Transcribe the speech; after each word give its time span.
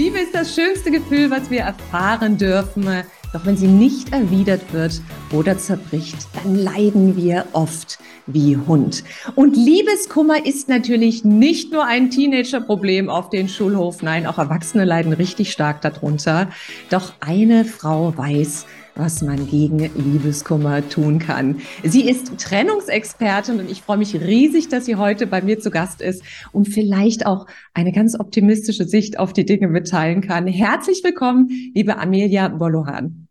Liebe 0.00 0.18
ist 0.18 0.34
das 0.34 0.54
schönste 0.54 0.90
Gefühl, 0.90 1.30
was 1.30 1.50
wir 1.50 1.60
erfahren 1.60 2.38
dürfen. 2.38 2.86
Doch 3.34 3.44
wenn 3.44 3.58
sie 3.58 3.66
nicht 3.66 4.14
erwidert 4.14 4.72
wird 4.72 5.02
oder 5.30 5.58
zerbricht, 5.58 6.16
dann 6.42 6.54
leiden 6.54 7.18
wir 7.18 7.44
oft 7.52 7.98
wie 8.26 8.56
Hund. 8.56 9.04
Und 9.34 9.58
Liebeskummer 9.58 10.46
ist 10.46 10.70
natürlich 10.70 11.22
nicht 11.26 11.70
nur 11.70 11.84
ein 11.84 12.08
Teenagerproblem 12.08 13.10
auf 13.10 13.28
den 13.28 13.46
Schulhof. 13.46 14.02
Nein, 14.02 14.24
auch 14.24 14.38
Erwachsene 14.38 14.86
leiden 14.86 15.12
richtig 15.12 15.52
stark 15.52 15.82
darunter. 15.82 16.48
Doch 16.88 17.12
eine 17.20 17.66
Frau 17.66 18.16
weiß, 18.16 18.64
was 19.00 19.22
man 19.22 19.46
gegen 19.46 19.78
Liebeskummer 19.78 20.86
tun 20.88 21.18
kann. 21.18 21.60
Sie 21.82 22.08
ist 22.08 22.38
Trennungsexpertin 22.38 23.58
und 23.58 23.70
ich 23.70 23.80
freue 23.80 23.96
mich 23.96 24.14
riesig, 24.14 24.68
dass 24.68 24.84
sie 24.84 24.96
heute 24.96 25.26
bei 25.26 25.40
mir 25.40 25.58
zu 25.58 25.70
Gast 25.70 26.02
ist 26.02 26.22
und 26.52 26.66
vielleicht 26.68 27.24
auch 27.24 27.46
eine 27.72 27.92
ganz 27.92 28.18
optimistische 28.18 28.84
Sicht 28.84 29.18
auf 29.18 29.32
die 29.32 29.46
Dinge 29.46 29.68
mitteilen 29.68 30.20
kann. 30.20 30.46
Herzlich 30.46 31.02
willkommen, 31.02 31.48
liebe 31.74 31.96
Amelia 31.96 32.48
Bollohan. 32.48 33.26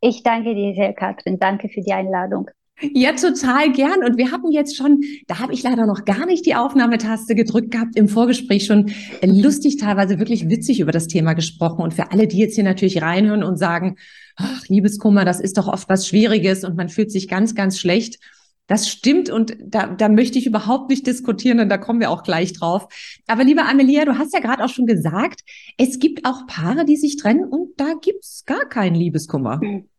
Ich 0.00 0.22
danke 0.22 0.54
dir 0.54 0.74
sehr, 0.74 0.94
Katrin. 0.94 1.38
Danke 1.38 1.68
für 1.68 1.82
die 1.82 1.92
Einladung. 1.92 2.50
Ja, 2.80 3.12
total 3.12 3.72
gern. 3.72 4.04
Und 4.04 4.16
wir 4.16 4.32
hatten 4.32 4.50
jetzt 4.50 4.76
schon, 4.76 5.02
da 5.26 5.38
habe 5.38 5.52
ich 5.52 5.62
leider 5.62 5.86
noch 5.86 6.04
gar 6.04 6.26
nicht 6.26 6.46
die 6.46 6.54
Aufnahmetaste 6.54 7.34
gedrückt 7.34 7.70
gehabt, 7.70 7.96
im 7.96 8.08
Vorgespräch 8.08 8.66
schon 8.66 8.92
lustig, 9.22 9.76
teilweise 9.76 10.18
wirklich 10.18 10.48
witzig 10.48 10.80
über 10.80 10.92
das 10.92 11.06
Thema 11.06 11.34
gesprochen. 11.34 11.82
Und 11.82 11.94
für 11.94 12.10
alle, 12.10 12.26
die 12.26 12.38
jetzt 12.38 12.54
hier 12.54 12.64
natürlich 12.64 13.02
reinhören 13.02 13.42
und 13.42 13.58
sagen, 13.58 13.96
ach, 14.36 14.66
Liebeskummer, 14.68 15.24
das 15.24 15.40
ist 15.40 15.58
doch 15.58 15.68
oft 15.68 15.88
was 15.88 16.06
Schwieriges 16.06 16.64
und 16.64 16.76
man 16.76 16.88
fühlt 16.88 17.10
sich 17.12 17.28
ganz, 17.28 17.54
ganz 17.54 17.78
schlecht. 17.78 18.18
Das 18.66 18.88
stimmt 18.88 19.30
und 19.30 19.56
da, 19.60 19.88
da 19.88 20.08
möchte 20.08 20.38
ich 20.38 20.46
überhaupt 20.46 20.90
nicht 20.90 21.04
diskutieren 21.04 21.58
und 21.58 21.68
da 21.68 21.76
kommen 21.76 21.98
wir 21.98 22.08
auch 22.08 22.22
gleich 22.22 22.52
drauf. 22.52 22.86
Aber 23.26 23.42
liebe 23.42 23.64
Amelia, 23.64 24.04
du 24.04 24.16
hast 24.16 24.32
ja 24.32 24.38
gerade 24.38 24.64
auch 24.64 24.68
schon 24.68 24.86
gesagt, 24.86 25.40
es 25.76 25.98
gibt 25.98 26.24
auch 26.24 26.46
Paare, 26.46 26.84
die 26.84 26.96
sich 26.96 27.16
trennen 27.16 27.44
und 27.44 27.70
da 27.78 27.94
gibt's 28.00 28.44
gar 28.46 28.68
keinen 28.68 28.94
Liebeskummer. 28.94 29.58
Mhm. 29.60 29.89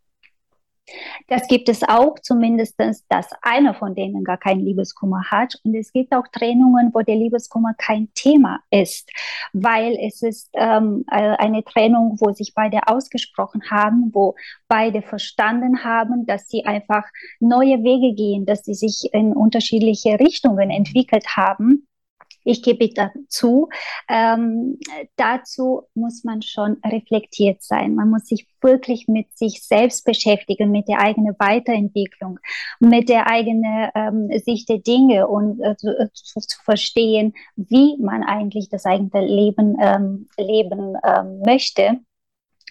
Das 1.27 1.47
gibt 1.47 1.69
es 1.69 1.83
auch, 1.83 2.19
zumindest, 2.19 2.75
dass 3.09 3.29
einer 3.41 3.73
von 3.73 3.95
denen 3.95 4.23
gar 4.23 4.37
keinen 4.37 4.61
Liebeskummer 4.61 5.23
hat. 5.29 5.59
Und 5.63 5.75
es 5.75 5.91
gibt 5.91 6.13
auch 6.13 6.27
Trennungen, 6.31 6.91
wo 6.93 7.01
der 7.01 7.15
Liebeskummer 7.15 7.73
kein 7.77 8.09
Thema 8.13 8.59
ist, 8.69 9.09
weil 9.53 9.97
es 10.01 10.21
ist 10.21 10.49
ähm, 10.53 11.05
äh, 11.11 11.35
eine 11.37 11.63
Trennung, 11.63 12.17
wo 12.19 12.31
sich 12.31 12.53
beide 12.53 12.87
ausgesprochen 12.87 13.63
haben, 13.69 14.11
wo 14.13 14.35
beide 14.67 15.01
verstanden 15.01 15.83
haben, 15.83 16.25
dass 16.25 16.47
sie 16.47 16.65
einfach 16.65 17.03
neue 17.39 17.83
Wege 17.83 18.15
gehen, 18.15 18.45
dass 18.45 18.63
sie 18.63 18.73
sich 18.73 19.09
in 19.13 19.33
unterschiedliche 19.33 20.19
Richtungen 20.19 20.69
entwickelt 20.69 21.35
haben 21.35 21.87
ich 22.43 22.63
gebe 22.63 22.89
dazu. 22.89 23.69
Ähm, 24.09 24.79
dazu 25.15 25.83
muss 25.93 26.23
man 26.23 26.41
schon 26.41 26.77
reflektiert 26.85 27.61
sein. 27.63 27.95
Man 27.95 28.09
muss 28.09 28.25
sich 28.25 28.47
wirklich 28.61 29.07
mit 29.07 29.37
sich 29.37 29.63
selbst 29.63 30.05
beschäftigen, 30.05 30.71
mit 30.71 30.87
der 30.87 30.99
eigenen 30.99 31.35
Weiterentwicklung, 31.39 32.39
mit 32.79 33.09
der 33.09 33.27
eigenen 33.27 33.89
ähm, 33.95 34.29
Sicht 34.39 34.69
der 34.69 34.79
Dinge 34.79 35.27
und 35.27 35.59
äh, 35.61 35.75
zu, 35.75 35.97
äh, 35.97 36.09
zu, 36.13 36.39
verstehen, 36.63 37.33
wie 37.55 37.97
man 37.97 38.23
eigentlich 38.23 38.69
das 38.69 38.85
eigene 38.85 39.25
Leben 39.25 39.77
ähm, 39.81 40.29
leben 40.37 40.95
ähm, 41.03 41.41
möchte. 41.45 41.99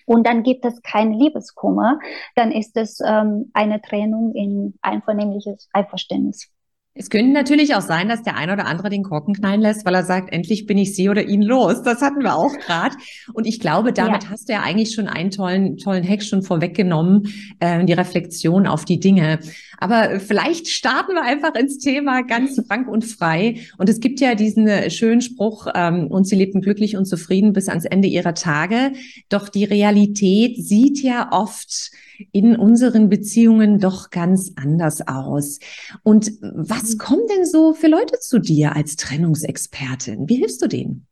Und 0.06 0.26
dann 0.26 0.42
gibt 0.42 0.64
es 0.64 0.82
kein 0.82 1.12
Liebeskummer, 1.12 2.00
dann 2.34 2.50
ist 2.50 2.76
es 2.76 2.98
ähm, 3.04 3.50
eine 3.52 3.80
Trennung 3.80 4.34
in 4.34 4.74
einvernehmliches 4.82 5.68
Einverständnis. 5.72 6.50
Es 6.92 7.08
könnte 7.08 7.30
natürlich 7.30 7.76
auch 7.76 7.82
sein, 7.82 8.08
dass 8.08 8.22
der 8.22 8.36
eine 8.36 8.52
oder 8.52 8.66
andere 8.66 8.90
den 8.90 9.04
Korken 9.04 9.32
knallen 9.32 9.60
lässt, 9.60 9.86
weil 9.86 9.94
er 9.94 10.04
sagt, 10.04 10.32
endlich 10.32 10.66
bin 10.66 10.76
ich 10.76 10.94
sie 10.96 11.08
oder 11.08 11.22
ihn 11.22 11.40
los. 11.40 11.82
Das 11.82 12.02
hatten 12.02 12.22
wir 12.22 12.34
auch 12.34 12.52
gerade. 12.58 12.96
Und 13.32 13.46
ich 13.46 13.60
glaube, 13.60 13.92
damit 13.92 14.24
ja. 14.24 14.30
hast 14.30 14.48
du 14.48 14.54
ja 14.54 14.62
eigentlich 14.62 14.92
schon 14.92 15.06
einen 15.06 15.30
tollen, 15.30 15.76
tollen 15.76 16.06
Hack 16.06 16.22
schon 16.22 16.42
vorweggenommen, 16.42 17.32
äh, 17.60 17.84
die 17.84 17.92
Reflexion 17.92 18.66
auf 18.66 18.84
die 18.84 18.98
Dinge. 18.98 19.38
Aber 19.78 20.18
vielleicht 20.18 20.68
starten 20.68 21.14
wir 21.14 21.22
einfach 21.22 21.54
ins 21.54 21.78
Thema 21.78 22.22
ganz 22.22 22.60
frank 22.66 22.88
und 22.88 23.04
frei. 23.04 23.60
Und 23.78 23.88
es 23.88 24.00
gibt 24.00 24.18
ja 24.18 24.34
diesen 24.34 24.66
äh, 24.66 24.90
schönen 24.90 25.20
Spruch, 25.20 25.68
ähm, 25.74 26.08
und 26.08 26.26
sie 26.26 26.36
lebten 26.36 26.60
glücklich 26.60 26.96
und 26.96 27.06
zufrieden 27.06 27.52
bis 27.52 27.68
ans 27.68 27.84
Ende 27.84 28.08
ihrer 28.08 28.34
Tage. 28.34 28.92
Doch 29.28 29.48
die 29.48 29.64
Realität 29.64 30.56
sieht 30.56 31.00
ja 31.02 31.28
oft 31.30 31.92
in 32.32 32.56
unseren 32.56 33.08
Beziehungen 33.08 33.78
doch 33.78 34.10
ganz 34.10 34.52
anders 34.56 35.06
aus. 35.06 35.58
Und 36.02 36.32
was 36.40 36.94
mhm. 36.94 36.98
kommen 36.98 37.26
denn 37.28 37.44
so 37.44 37.72
für 37.72 37.88
Leute 37.88 38.18
zu 38.18 38.38
dir 38.38 38.76
als 38.76 38.96
Trennungsexpertin? 38.96 40.28
Wie 40.28 40.36
hilfst 40.36 40.62
du 40.62 40.66
denen? 40.66 41.06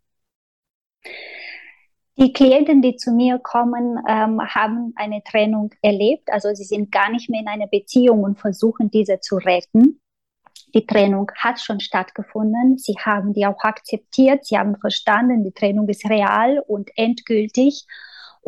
Die 2.21 2.33
Klienten, 2.33 2.83
die 2.83 2.97
zu 2.97 3.13
mir 3.13 3.39
kommen, 3.39 3.97
ähm, 4.09 4.41
haben 4.41 4.93
eine 4.97 5.23
Trennung 5.23 5.71
erlebt. 5.83 6.29
Also 6.33 6.53
sie 6.53 6.65
sind 6.65 6.91
gar 6.91 7.13
nicht 7.13 7.31
mehr 7.31 7.41
in 7.41 7.47
einer 7.47 7.69
Beziehung 7.69 8.25
und 8.25 8.41
versuchen, 8.41 8.91
diese 8.91 9.21
zu 9.21 9.37
retten. 9.37 10.01
Die 10.75 10.85
Trennung 10.85 11.31
hat 11.37 11.61
schon 11.61 11.79
stattgefunden. 11.79 12.77
Sie 12.77 12.95
haben 12.99 13.33
die 13.33 13.47
auch 13.47 13.63
akzeptiert. 13.63 14.45
Sie 14.45 14.59
haben 14.59 14.77
verstanden, 14.77 15.45
die 15.45 15.53
Trennung 15.53 15.89
ist 15.89 16.09
real 16.11 16.59
und 16.67 16.91
endgültig. 16.97 17.87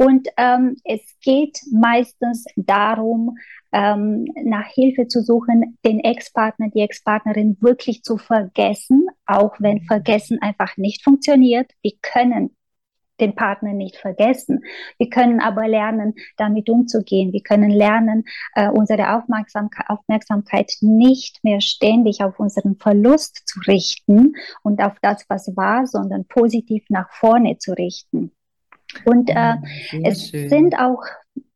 Und 0.02 0.28
ähm, 0.38 0.76
es 0.84 1.02
geht 1.20 1.60
meistens 1.70 2.46
darum, 2.56 3.36
ähm, 3.70 4.24
nach 4.44 4.66
Hilfe 4.68 5.08
zu 5.08 5.22
suchen, 5.22 5.76
den 5.84 6.00
Ex-Partner, 6.00 6.70
die 6.70 6.80
Ex-Partnerin 6.80 7.58
wirklich 7.60 8.02
zu 8.02 8.16
vergessen, 8.16 9.08
auch 9.26 9.56
wenn 9.58 9.76
mhm. 9.76 9.84
Vergessen 9.84 10.40
einfach 10.40 10.78
nicht 10.78 11.04
funktioniert. 11.04 11.70
Wir 11.82 11.92
können 12.00 12.56
den 13.20 13.34
Partner 13.34 13.74
nicht 13.74 13.98
vergessen. 13.98 14.64
Wir 14.96 15.10
können 15.10 15.38
aber 15.38 15.68
lernen, 15.68 16.14
damit 16.38 16.70
umzugehen. 16.70 17.34
Wir 17.34 17.42
können 17.42 17.70
lernen, 17.70 18.24
äh, 18.54 18.70
unsere 18.70 19.14
Aufmerksamkeit, 19.14 19.90
Aufmerksamkeit 19.90 20.72
nicht 20.80 21.44
mehr 21.44 21.60
ständig 21.60 22.24
auf 22.24 22.40
unseren 22.40 22.76
Verlust 22.76 23.46
zu 23.46 23.60
richten 23.66 24.32
und 24.62 24.80
auf 24.82 24.94
das, 25.02 25.26
was 25.28 25.54
war, 25.58 25.86
sondern 25.86 26.24
positiv 26.24 26.84
nach 26.88 27.10
vorne 27.12 27.58
zu 27.58 27.72
richten. 27.72 28.32
Und 29.04 29.30
äh, 29.30 29.56
es 30.02 30.28
schön. 30.28 30.48
sind 30.48 30.78
auch 30.78 31.02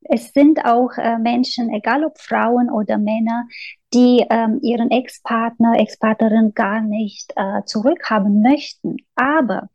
es 0.05 0.33
sind 0.33 0.65
auch 0.65 0.91
äh, 0.99 1.19
Menschen, 1.19 1.73
egal 1.73 2.05
ob 2.05 2.19
Frauen 2.19 2.71
oder 2.71 2.99
Männer, 2.99 3.49
die 3.95 4.25
ähm, 4.29 4.61
ihren 4.63 4.91
Ex-Partner, 4.91 5.79
Ex-Partnerin 5.79 6.53
gar 6.55 6.83
nicht 6.83 7.33
äh, 7.37 7.65
zurückhaben 7.65 8.43
möchten. 8.43 8.99
Aber 9.15 9.71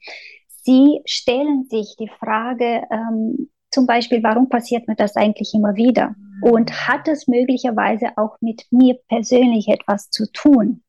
sie 0.48 1.02
stellen 1.06 1.66
sich 1.66 1.96
die 2.00 2.12
Frage, 2.20 2.84
ähm, 2.92 3.50
zum 3.72 3.86
Beispiel, 3.86 4.22
warum 4.24 4.50
passiert 4.50 4.88
mir 4.88 4.96
das 4.96 5.16
eigentlich 5.16 5.54
immer 5.54 5.76
wieder? 5.76 6.16
Und 6.42 6.88
hat 6.88 7.08
es 7.08 7.28
möglicherweise 7.28 8.18
auch 8.18 8.38
mit 8.40 8.66
mir 8.72 8.98
persönlich 9.08 9.68
etwas 9.68 10.10
zu 10.10 10.32
tun? 10.32 10.84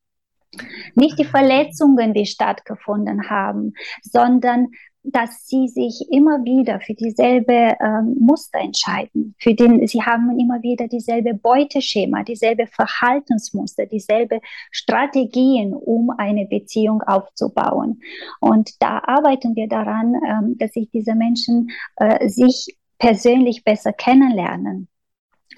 Nicht 0.95 1.17
die 1.17 1.25
Verletzungen, 1.25 2.13
die 2.13 2.25
stattgefunden 2.25 3.29
haben, 3.29 3.73
sondern 4.01 4.67
dass 5.03 5.47
sie 5.47 5.67
sich 5.67 6.05
immer 6.11 6.43
wieder 6.43 6.79
für 6.79 6.93
dieselbe 6.93 7.75
ähm, 7.79 8.17
Muster 8.19 8.59
entscheiden. 8.59 9.35
Für 9.39 9.53
den, 9.53 9.85
sie 9.87 10.01
haben 10.01 10.39
immer 10.39 10.61
wieder 10.61 10.87
dieselbe 10.87 11.33
Beuteschema, 11.33 12.23
dieselbe 12.23 12.67
Verhaltensmuster, 12.67 13.87
dieselbe 13.87 14.41
Strategien, 14.69 15.73
um 15.73 16.11
eine 16.11 16.45
Beziehung 16.45 17.01
aufzubauen. 17.01 18.01
Und 18.39 18.81
da 18.81 19.01
arbeiten 19.03 19.55
wir 19.55 19.67
daran, 19.67 20.13
ähm, 20.15 20.57
dass 20.57 20.73
sich 20.73 20.89
diese 20.91 21.15
Menschen 21.15 21.71
äh, 21.95 22.27
sich 22.29 22.77
persönlich 22.99 23.63
besser 23.63 23.93
kennenlernen 23.93 24.87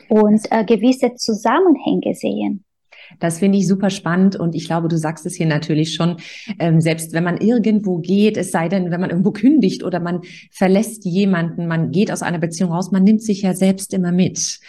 und 0.08 0.50
äh, 0.52 0.64
gewisse 0.64 1.16
Zusammenhänge 1.16 2.16
sehen. 2.16 2.64
Das 3.20 3.40
finde 3.40 3.58
ich 3.58 3.68
super 3.68 3.90
spannend 3.90 4.36
und 4.36 4.56
ich 4.56 4.66
glaube, 4.66 4.88
du 4.88 4.98
sagst 4.98 5.26
es 5.26 5.36
hier 5.36 5.46
natürlich 5.46 5.94
schon, 5.94 6.18
ähm, 6.60 6.82
selbst 6.82 7.14
wenn 7.14 7.24
man 7.24 7.38
irgendwo 7.38 7.98
geht, 7.98 8.38
es 8.38 8.52
sei 8.52 8.70
denn, 8.70 8.92
wenn 8.92 9.02
man 9.02 9.10
irgendwo 9.10 9.32
kündigt 9.32 9.84
oder 9.84 10.00
man 10.00 10.22
verlässt 10.52 11.06
jemanden, 11.06 11.68
man 11.68 11.92
geht 11.92 12.12
aus 12.12 12.22
einer 12.22 12.40
Beziehung 12.40 12.72
raus, 12.72 12.92
man 12.92 13.04
nimmt 13.04 13.22
sich 13.22 13.42
ja 13.42 13.54
selbst 13.54 13.94
immer 13.94 14.12
mit. 14.12 14.60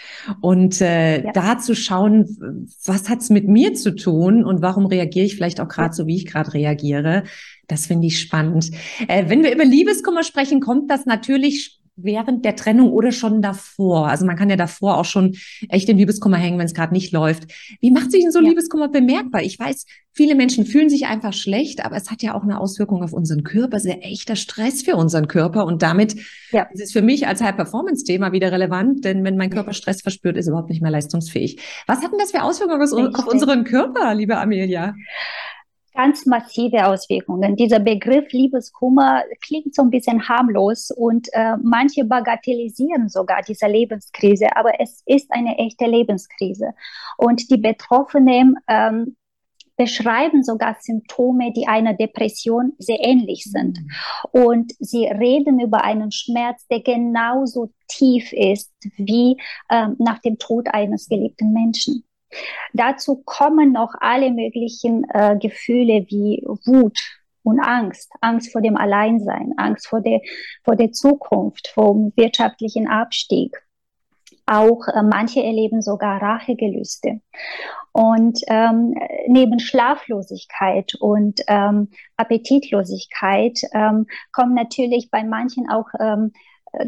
Und 0.40 0.80
äh, 0.80 1.24
ja. 1.24 1.32
da 1.32 1.58
zu 1.58 1.74
schauen, 1.74 2.68
was 2.84 3.08
hat's 3.08 3.30
mit 3.30 3.48
mir 3.48 3.74
zu 3.74 3.94
tun 3.94 4.44
und 4.44 4.62
warum 4.62 4.86
reagiere 4.86 5.26
ich 5.26 5.34
vielleicht 5.34 5.60
auch 5.60 5.68
gerade 5.68 5.94
so, 5.94 6.06
wie 6.06 6.16
ich 6.16 6.26
gerade 6.26 6.54
reagiere, 6.54 7.24
Das 7.66 7.86
finde 7.86 8.06
ich 8.06 8.20
spannend. 8.20 8.70
Äh, 9.08 9.24
wenn 9.28 9.42
wir 9.42 9.52
über 9.54 9.64
Liebeskummer 9.64 10.22
sprechen, 10.22 10.60
kommt 10.60 10.90
das 10.90 11.06
natürlich 11.06 11.80
während 11.96 12.44
der 12.44 12.56
Trennung 12.56 12.90
oder 12.92 13.12
schon 13.12 13.42
davor? 13.42 14.08
Also 14.08 14.26
man 14.26 14.36
kann 14.36 14.50
ja 14.50 14.56
davor 14.56 14.98
auch 14.98 15.04
schon 15.04 15.36
echt 15.68 15.88
im 15.88 15.96
Liebeskummer 15.96 16.36
hängen, 16.36 16.58
wenn 16.58 16.66
es 16.66 16.74
gerade 16.74 16.92
nicht 16.92 17.12
läuft. 17.12 17.52
Wie 17.80 17.90
macht 17.90 18.10
sich 18.10 18.22
denn 18.22 18.32
so 18.32 18.40
ja. 18.40 18.48
Liebeskummer 18.48 18.88
bemerkbar? 18.88 19.42
Ich 19.42 19.58
weiß, 19.58 19.86
viele 20.12 20.34
Menschen 20.34 20.66
fühlen 20.66 20.88
sich 20.88 21.06
einfach 21.06 21.32
schlecht, 21.32 21.84
aber 21.84 21.96
es 21.96 22.10
hat 22.10 22.22
ja 22.22 22.34
auch 22.34 22.42
eine 22.42 22.60
Auswirkung 22.60 23.02
auf 23.02 23.12
unseren 23.12 23.44
Körper. 23.44 23.80
Sehr 23.80 24.04
echter 24.04 24.36
Stress 24.36 24.82
für 24.82 24.96
unseren 24.96 25.28
Körper 25.28 25.66
und 25.66 25.82
damit 25.82 26.16
ja. 26.50 26.66
ist 26.72 26.82
es 26.82 26.92
für 26.92 27.02
mich 27.02 27.26
als 27.26 27.40
High-Performance-Thema 27.40 28.32
wieder 28.32 28.52
relevant, 28.52 29.04
denn 29.04 29.24
wenn 29.24 29.36
mein 29.36 29.50
Körper 29.50 29.72
Stress 29.72 30.02
verspürt, 30.02 30.36
ist 30.36 30.46
er 30.46 30.50
überhaupt 30.50 30.70
nicht 30.70 30.82
mehr 30.82 30.90
leistungsfähig. 30.90 31.60
Was 31.86 32.02
hat 32.02 32.12
denn 32.12 32.18
das 32.18 32.30
für 32.30 32.42
Auswirkungen 32.42 33.14
auf 33.14 33.26
unseren 33.26 33.64
Körper, 33.64 34.14
liebe 34.14 34.38
Amelia? 34.38 34.94
Ganz 35.94 36.26
massive 36.26 36.86
Auswirkungen. 36.86 37.56
Dieser 37.56 37.78
Begriff 37.78 38.30
Liebeskummer 38.32 39.22
klingt 39.40 39.74
so 39.74 39.82
ein 39.82 39.90
bisschen 39.90 40.28
harmlos 40.28 40.90
und 40.90 41.28
äh, 41.32 41.56
manche 41.62 42.04
bagatellisieren 42.04 43.08
sogar 43.08 43.42
diese 43.42 43.66
Lebenskrise, 43.66 44.56
aber 44.56 44.80
es 44.80 45.02
ist 45.06 45.32
eine 45.32 45.56
echte 45.58 45.86
Lebenskrise. 45.86 46.74
Und 47.16 47.50
die 47.50 47.58
Betroffenen 47.58 48.56
ähm, 48.68 49.16
beschreiben 49.76 50.42
sogar 50.42 50.76
Symptome, 50.80 51.52
die 51.52 51.66
einer 51.66 51.94
Depression 51.94 52.72
sehr 52.78 52.98
ähnlich 53.00 53.44
sind. 53.44 53.80
Und 54.32 54.72
sie 54.78 55.06
reden 55.06 55.60
über 55.60 55.82
einen 55.84 56.12
Schmerz, 56.12 56.66
der 56.68 56.80
genauso 56.80 57.70
tief 57.88 58.32
ist 58.32 58.72
wie 58.96 59.36
ähm, 59.70 59.96
nach 59.98 60.20
dem 60.20 60.38
Tod 60.38 60.68
eines 60.72 61.08
geliebten 61.08 61.52
Menschen. 61.52 62.04
Dazu 62.72 63.22
kommen 63.24 63.72
noch 63.72 63.94
alle 64.00 64.30
möglichen 64.30 65.04
äh, 65.10 65.36
Gefühle 65.40 66.06
wie 66.08 66.42
Wut 66.64 66.98
und 67.42 67.60
Angst, 67.60 68.10
Angst 68.20 68.52
vor 68.52 68.62
dem 68.62 68.76
Alleinsein, 68.76 69.52
Angst 69.56 69.86
vor 69.86 70.00
der, 70.00 70.20
vor 70.64 70.76
der 70.76 70.92
Zukunft, 70.92 71.68
vom 71.68 72.12
wirtschaftlichen 72.16 72.88
Abstieg. 72.88 73.56
Auch 74.46 74.88
äh, 74.88 75.02
manche 75.02 75.42
erleben 75.42 75.80
sogar 75.80 76.20
Rachegelüste. 76.20 77.20
Und 77.92 78.40
ähm, 78.48 78.94
neben 79.28 79.60
Schlaflosigkeit 79.60 80.94
und 80.96 81.40
ähm, 81.46 81.90
Appetitlosigkeit 82.16 83.60
ähm, 83.72 84.06
kommen 84.32 84.54
natürlich 84.54 85.10
bei 85.10 85.22
manchen 85.22 85.70
auch 85.70 85.86
ähm, 86.00 86.32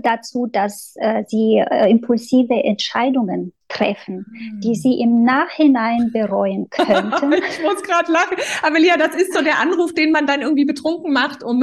dazu, 0.03 0.47
dass 0.47 0.95
äh, 0.97 1.25
sie 1.27 1.59
äh, 1.59 1.91
impulsive 1.91 2.55
Entscheidungen 2.55 3.53
treffen, 3.69 4.27
mhm. 4.29 4.61
die 4.61 4.75
sie 4.75 5.01
im 5.01 5.25
Nachhinein 5.25 6.11
bereuen 6.13 6.69
könnten. 6.71 7.33
ich 7.33 7.63
muss 7.63 7.83
gerade 7.83 8.13
lachen. 8.13 8.37
Amelia, 8.63 8.97
das 8.97 9.15
ist 9.15 9.35
so 9.35 9.43
der 9.43 9.59
Anruf, 9.61 9.93
den 9.93 10.13
man 10.13 10.27
dann 10.27 10.43
irgendwie 10.43 10.65
betrunken 10.65 11.13
macht, 11.13 11.43
um 11.43 11.63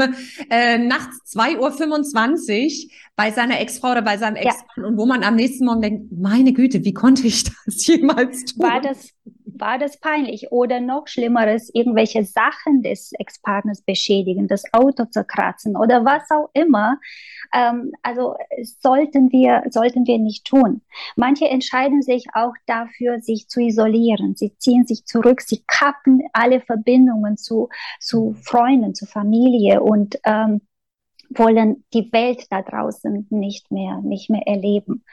äh, 0.49 0.77
nachts 0.77 1.35
2.25 1.35 2.85
Uhr 2.85 2.91
bei 3.15 3.31
seiner 3.31 3.59
Ex-Frau 3.59 3.91
oder 3.91 4.01
bei 4.01 4.17
seinem 4.17 4.35
Ex-Mann 4.35 4.65
ja. 4.77 4.83
und 4.83 4.97
wo 4.97 5.05
man 5.05 5.23
am 5.23 5.35
nächsten 5.35 5.65
Morgen 5.65 5.81
denkt, 5.81 6.11
meine 6.11 6.53
Güte, 6.53 6.83
wie 6.83 6.93
konnte 6.93 7.27
ich 7.27 7.43
das 7.43 7.87
jemals 7.87 8.45
tun? 8.45 8.63
War 8.63 8.81
das, 8.81 9.09
war 9.55 9.77
das 9.77 9.99
peinlich? 9.99 10.51
Oder 10.51 10.79
noch 10.79 11.07
Schlimmeres, 11.07 11.69
irgendwelche 11.73 12.23
Sachen 12.23 12.81
des 12.81 13.11
Ex-Partners 13.13 13.81
beschädigen, 13.81 14.47
das 14.47 14.63
Auto 14.73 15.05
zerkratzen 15.05 15.75
oder 15.75 16.05
was 16.05 16.29
auch 16.31 16.49
immer. 16.53 16.99
Ähm, 17.53 17.93
also 18.01 18.35
sollten 18.81 19.31
wir, 19.31 19.63
sollten 19.69 20.05
wir 20.05 20.19
nicht 20.19 20.45
tun. 20.45 20.81
Manche 21.15 21.47
entscheiden 21.47 22.01
sich 22.01 22.25
auch 22.33 22.53
dafür, 22.65 23.21
sich 23.21 23.47
zu 23.47 23.61
isolieren. 23.61 24.35
Sie 24.35 24.57
ziehen 24.57 24.85
sich 24.85 25.05
zurück, 25.05 25.41
sie 25.41 25.63
kappen 25.67 26.21
alle 26.33 26.61
Verbindungen 26.61 27.37
zu, 27.37 27.69
zu 27.99 28.35
Freunden, 28.43 28.95
zu 28.95 29.05
Familie 29.05 29.81
und 29.81 30.17
ähm, 30.23 30.61
wollen 31.35 31.83
die 31.93 32.11
Welt 32.11 32.45
da 32.49 32.61
draußen 32.61 33.27
nicht 33.29 33.71
mehr, 33.71 34.01
nicht 34.01 34.29
mehr 34.29 34.47
erleben. 34.47 35.03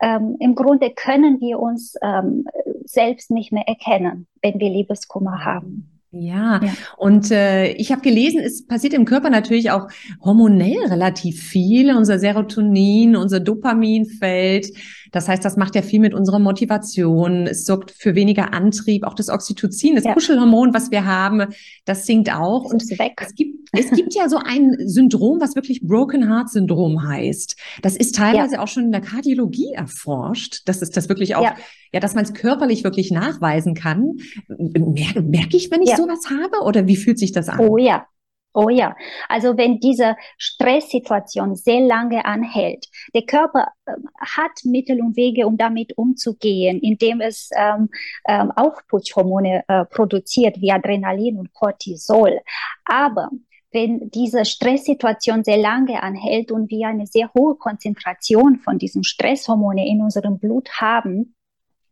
Ähm, 0.00 0.36
Im 0.40 0.54
Grunde 0.54 0.90
können 0.90 1.40
wir 1.40 1.58
uns 1.58 1.94
ähm, 2.02 2.44
selbst 2.84 3.30
nicht 3.30 3.52
mehr 3.52 3.66
erkennen, 3.66 4.26
wenn 4.42 4.58
wir 4.60 4.70
Liebeskummer 4.70 5.44
haben. 5.44 5.98
Ja, 6.10 6.60
ja. 6.64 6.72
und 6.96 7.30
äh, 7.30 7.72
ich 7.72 7.92
habe 7.92 8.00
gelesen, 8.00 8.40
es 8.40 8.66
passiert 8.66 8.94
im 8.94 9.04
Körper 9.04 9.28
natürlich 9.28 9.70
auch 9.70 9.88
hormonell 10.24 10.86
relativ 10.86 11.42
viel. 11.42 11.94
Unser 11.94 12.18
Serotonin, 12.18 13.14
unser 13.14 13.40
Dopaminfeld. 13.40 14.68
Das 15.12 15.28
heißt, 15.28 15.44
das 15.44 15.56
macht 15.56 15.74
ja 15.74 15.82
viel 15.82 16.00
mit 16.00 16.14
unserer 16.14 16.38
Motivation. 16.38 17.46
Es 17.46 17.64
sorgt 17.64 17.90
für 17.90 18.14
weniger 18.14 18.52
Antrieb. 18.52 19.04
Auch 19.04 19.14
das 19.14 19.28
Oxytocin, 19.28 19.94
das 19.94 20.04
ja. 20.04 20.14
Kuschelhormon, 20.14 20.74
was 20.74 20.90
wir 20.90 21.04
haben, 21.04 21.46
das 21.84 22.06
sinkt 22.06 22.32
auch. 22.32 22.64
und 22.64 22.82
weg. 22.98 23.20
Es 23.20 23.34
gibt, 23.34 23.68
es 23.72 23.90
gibt 23.90 24.14
ja 24.14 24.28
so 24.28 24.38
ein 24.38 24.76
Syndrom, 24.86 25.40
was 25.40 25.54
wirklich 25.54 25.82
Broken 25.82 26.28
Heart 26.28 26.50
Syndrom 26.50 27.06
heißt. 27.06 27.56
Das 27.82 27.96
ist 27.96 28.14
teilweise 28.14 28.56
ja. 28.56 28.62
auch 28.62 28.68
schon 28.68 28.84
in 28.84 28.92
der 28.92 29.00
Kardiologie 29.00 29.72
erforscht. 29.72 30.62
Das 30.66 30.82
ist 30.82 30.96
das 30.96 31.08
wirklich 31.08 31.36
auch, 31.36 31.42
ja, 31.42 31.54
ja 31.92 32.00
dass 32.00 32.14
man 32.14 32.24
es 32.24 32.34
körperlich 32.34 32.84
wirklich 32.84 33.10
nachweisen 33.10 33.74
kann. 33.74 34.16
Merke, 34.48 35.22
merke 35.22 35.56
ich, 35.56 35.70
wenn 35.70 35.82
ich 35.82 35.94
sowas 35.96 36.30
habe? 36.30 36.64
Oder 36.64 36.86
wie 36.86 36.96
fühlt 36.96 37.18
sich 37.18 37.32
das 37.32 37.48
an? 37.48 37.60
Oh 37.60 37.78
ja, 37.78 38.06
Oh 38.54 38.70
ja, 38.70 38.96
also 39.28 39.56
wenn 39.56 39.78
diese 39.78 40.16
Stresssituation 40.38 41.54
sehr 41.54 41.80
lange 41.80 42.24
anhält, 42.24 42.86
der 43.14 43.22
Körper 43.22 43.68
äh, 43.86 43.92
hat 44.18 44.50
Mittel 44.64 45.00
und 45.00 45.16
Wege, 45.16 45.46
um 45.46 45.56
damit 45.56 45.96
umzugehen, 45.96 46.80
indem 46.80 47.20
es 47.20 47.50
ähm, 47.56 47.88
ähm, 48.26 48.50
Aufputschhormone 48.56 49.64
äh, 49.68 49.84
produziert 49.84 50.60
wie 50.60 50.72
Adrenalin 50.72 51.38
und 51.38 51.52
Cortisol. 51.52 52.40
Aber 52.84 53.30
wenn 53.70 54.10
diese 54.10 54.44
Stresssituation 54.44 55.44
sehr 55.44 55.58
lange 55.58 56.02
anhält 56.02 56.50
und 56.50 56.70
wir 56.70 56.88
eine 56.88 57.06
sehr 57.06 57.30
hohe 57.34 57.54
Konzentration 57.56 58.56
von 58.56 58.78
diesen 58.78 59.04
Stresshormone 59.04 59.86
in 59.86 60.00
unserem 60.00 60.38
Blut 60.38 60.70
haben, 60.80 61.34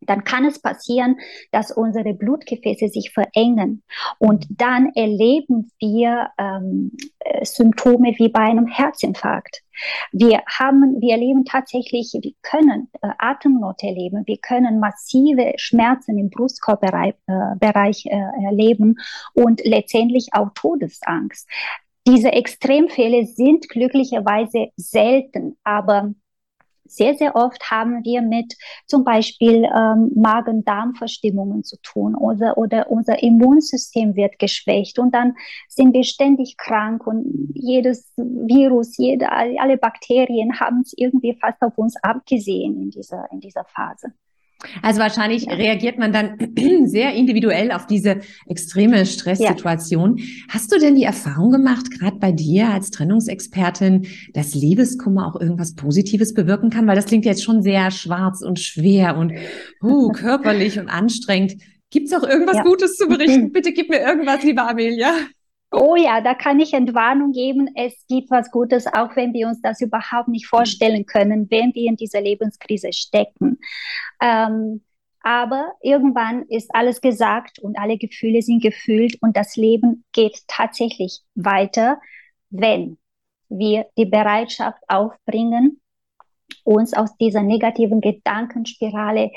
dann 0.07 0.23
kann 0.23 0.45
es 0.45 0.59
passieren, 0.59 1.17
dass 1.51 1.71
unsere 1.71 2.13
Blutgefäße 2.13 2.87
sich 2.87 3.11
verengen 3.11 3.83
und 4.19 4.45
dann 4.49 4.91
erleben 4.95 5.71
wir 5.79 6.29
ähm, 6.37 6.91
äh, 7.19 7.45
Symptome 7.45 8.13
wie 8.17 8.29
bei 8.29 8.41
einem 8.41 8.67
Herzinfarkt. 8.67 9.63
Wir 10.11 10.41
haben, 10.47 10.99
wir 11.01 11.13
erleben 11.13 11.45
tatsächlich, 11.45 12.11
wir 12.19 12.33
können 12.41 12.89
äh, 13.01 13.09
Atemnot 13.19 13.83
erleben, 13.83 14.23
wir 14.25 14.37
können 14.37 14.79
massive 14.79 15.53
Schmerzen 15.57 16.17
im 16.17 16.29
Brustkorbbereich 16.29 17.15
äh, 17.27 18.09
äh, 18.09 18.45
erleben 18.45 18.95
und 19.33 19.61
letztendlich 19.63 20.29
auch 20.31 20.49
Todesangst. 20.55 21.47
Diese 22.07 22.31
Extremfälle 22.31 23.25
sind 23.25 23.67
glücklicherweise 23.67 24.69
selten, 24.77 25.57
aber 25.63 26.13
sehr, 26.87 27.15
sehr 27.15 27.35
oft 27.35 27.69
haben 27.69 28.03
wir 28.03 28.21
mit 28.21 28.55
zum 28.85 29.03
Beispiel 29.03 29.63
ähm, 29.65 30.11
Magen-Darm-Verstimmungen 30.15 31.63
zu 31.63 31.77
tun 31.81 32.15
oder, 32.15 32.57
oder 32.57 32.89
unser 32.89 33.21
Immunsystem 33.21 34.15
wird 34.15 34.39
geschwächt 34.39 34.99
und 34.99 35.13
dann 35.13 35.35
sind 35.67 35.93
wir 35.93 36.03
ständig 36.03 36.57
krank 36.57 37.05
und 37.05 37.51
jedes 37.53 38.11
Virus, 38.15 38.97
jede, 38.97 39.31
alle 39.31 39.77
Bakterien 39.77 40.59
haben 40.59 40.81
es 40.81 40.93
irgendwie 40.95 41.37
fast 41.39 41.61
auf 41.61 41.77
uns 41.77 41.95
abgesehen 42.01 42.81
in 42.81 42.89
dieser, 42.91 43.27
in 43.31 43.39
dieser 43.39 43.65
Phase. 43.65 44.13
Also 44.81 44.99
wahrscheinlich 44.99 45.45
ja. 45.45 45.53
reagiert 45.53 45.99
man 45.99 46.11
dann 46.11 46.37
sehr 46.85 47.13
individuell 47.13 47.71
auf 47.71 47.85
diese 47.85 48.21
extreme 48.47 49.05
Stresssituation. 49.05 50.17
Ja. 50.17 50.25
Hast 50.49 50.73
du 50.73 50.79
denn 50.79 50.95
die 50.95 51.03
Erfahrung 51.03 51.51
gemacht, 51.51 51.91
gerade 51.91 52.17
bei 52.17 52.31
dir 52.31 52.69
als 52.69 52.89
Trennungsexpertin, 52.89 54.07
dass 54.33 54.55
Liebeskummer 54.55 55.27
auch 55.27 55.39
irgendwas 55.39 55.75
Positives 55.75 56.33
bewirken 56.33 56.69
kann? 56.69 56.87
Weil 56.87 56.95
das 56.95 57.05
klingt 57.05 57.25
jetzt 57.25 57.43
schon 57.43 57.61
sehr 57.61 57.91
schwarz 57.91 58.41
und 58.41 58.59
schwer 58.59 59.17
und 59.17 59.33
uh, 59.83 60.09
körperlich 60.11 60.79
und 60.79 60.89
anstrengend. 60.89 61.55
Gibt 61.89 62.07
es 62.07 62.13
auch 62.13 62.27
irgendwas 62.27 62.57
ja. 62.57 62.63
Gutes 62.63 62.95
zu 62.95 63.07
berichten? 63.07 63.51
Bitte 63.53 63.71
gib 63.71 63.89
mir 63.89 63.99
irgendwas, 63.99 64.43
liebe 64.43 64.61
Amelia. 64.61 65.13
Oh 65.71 65.95
ja, 65.95 66.21
da 66.21 66.33
kann 66.33 66.59
ich 66.59 66.73
Entwarnung 66.73 67.33
geben. 67.33 67.69
Es 67.75 68.05
gibt 68.07 68.31
was 68.31 68.51
Gutes, 68.51 68.87
auch 68.87 69.15
wenn 69.15 69.33
wir 69.33 69.47
uns 69.47 69.61
das 69.61 69.81
überhaupt 69.81 70.29
nicht 70.29 70.47
vorstellen 70.47 71.05
können, 71.05 71.49
wenn 71.51 71.73
wir 71.75 71.89
in 71.89 71.97
dieser 71.97 72.21
Lebenskrise 72.21 72.93
stecken. 72.93 73.59
Ähm, 74.21 74.81
aber 75.21 75.73
irgendwann 75.81 76.43
ist 76.43 76.73
alles 76.73 77.01
gesagt 77.01 77.59
und 77.59 77.77
alle 77.77 77.97
Gefühle 77.97 78.41
sind 78.41 78.63
gefühlt 78.63 79.21
und 79.21 79.35
das 79.35 79.57
Leben 79.57 80.05
geht 80.13 80.39
tatsächlich 80.47 81.19
weiter, 81.35 81.99
wenn 82.49 82.97
wir 83.49 83.87
die 83.97 84.05
Bereitschaft 84.05 84.81
aufbringen, 84.87 85.81
uns 86.63 86.93
aus 86.93 87.17
dieser 87.17 87.43
negativen 87.43 87.99
Gedankenspirale 87.99 89.31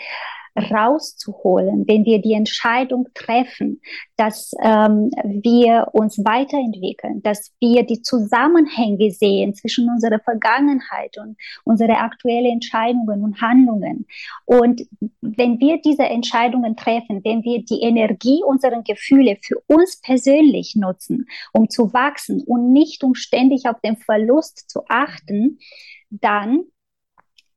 rauszuholen, 0.57 1.85
wenn 1.87 2.05
wir 2.05 2.21
die 2.21 2.33
Entscheidung 2.33 3.09
treffen, 3.15 3.81
dass 4.17 4.53
ähm, 4.63 5.11
wir 5.25 5.89
uns 5.93 6.19
weiterentwickeln, 6.25 7.23
dass 7.23 7.53
wir 7.61 7.85
die 7.85 8.03
Zusammenhänge 8.03 9.11
sehen 9.11 9.55
zwischen 9.55 9.89
unserer 9.89 10.21
Vergangenheit 10.21 11.17
und 11.19 11.37
unsere 11.65 11.99
aktuellen 11.99 12.53
Entscheidungen 12.53 13.23
und 13.23 13.41
Handlungen. 13.41 14.07
Und 14.45 14.83
wenn 15.21 15.61
wir 15.61 15.81
diese 15.81 16.05
Entscheidungen 16.05 16.77
treffen, 16.77 17.23
wenn 17.25 17.43
wir 17.43 17.63
die 17.65 17.83
Energie 17.83 18.43
unserer 18.45 18.83
Gefühle 18.83 19.37
für 19.43 19.61
uns 19.67 20.01
persönlich 20.01 20.77
nutzen, 20.77 21.27
um 21.53 21.69
zu 21.69 21.93
wachsen 21.93 22.43
und 22.47 22.73
nicht 22.73 23.05
um 23.05 23.15
ständig 23.15 23.67
auf 23.67 23.81
den 23.81 23.97
Verlust 23.97 24.69
zu 24.69 24.83
achten, 24.89 25.59
dann 26.11 26.65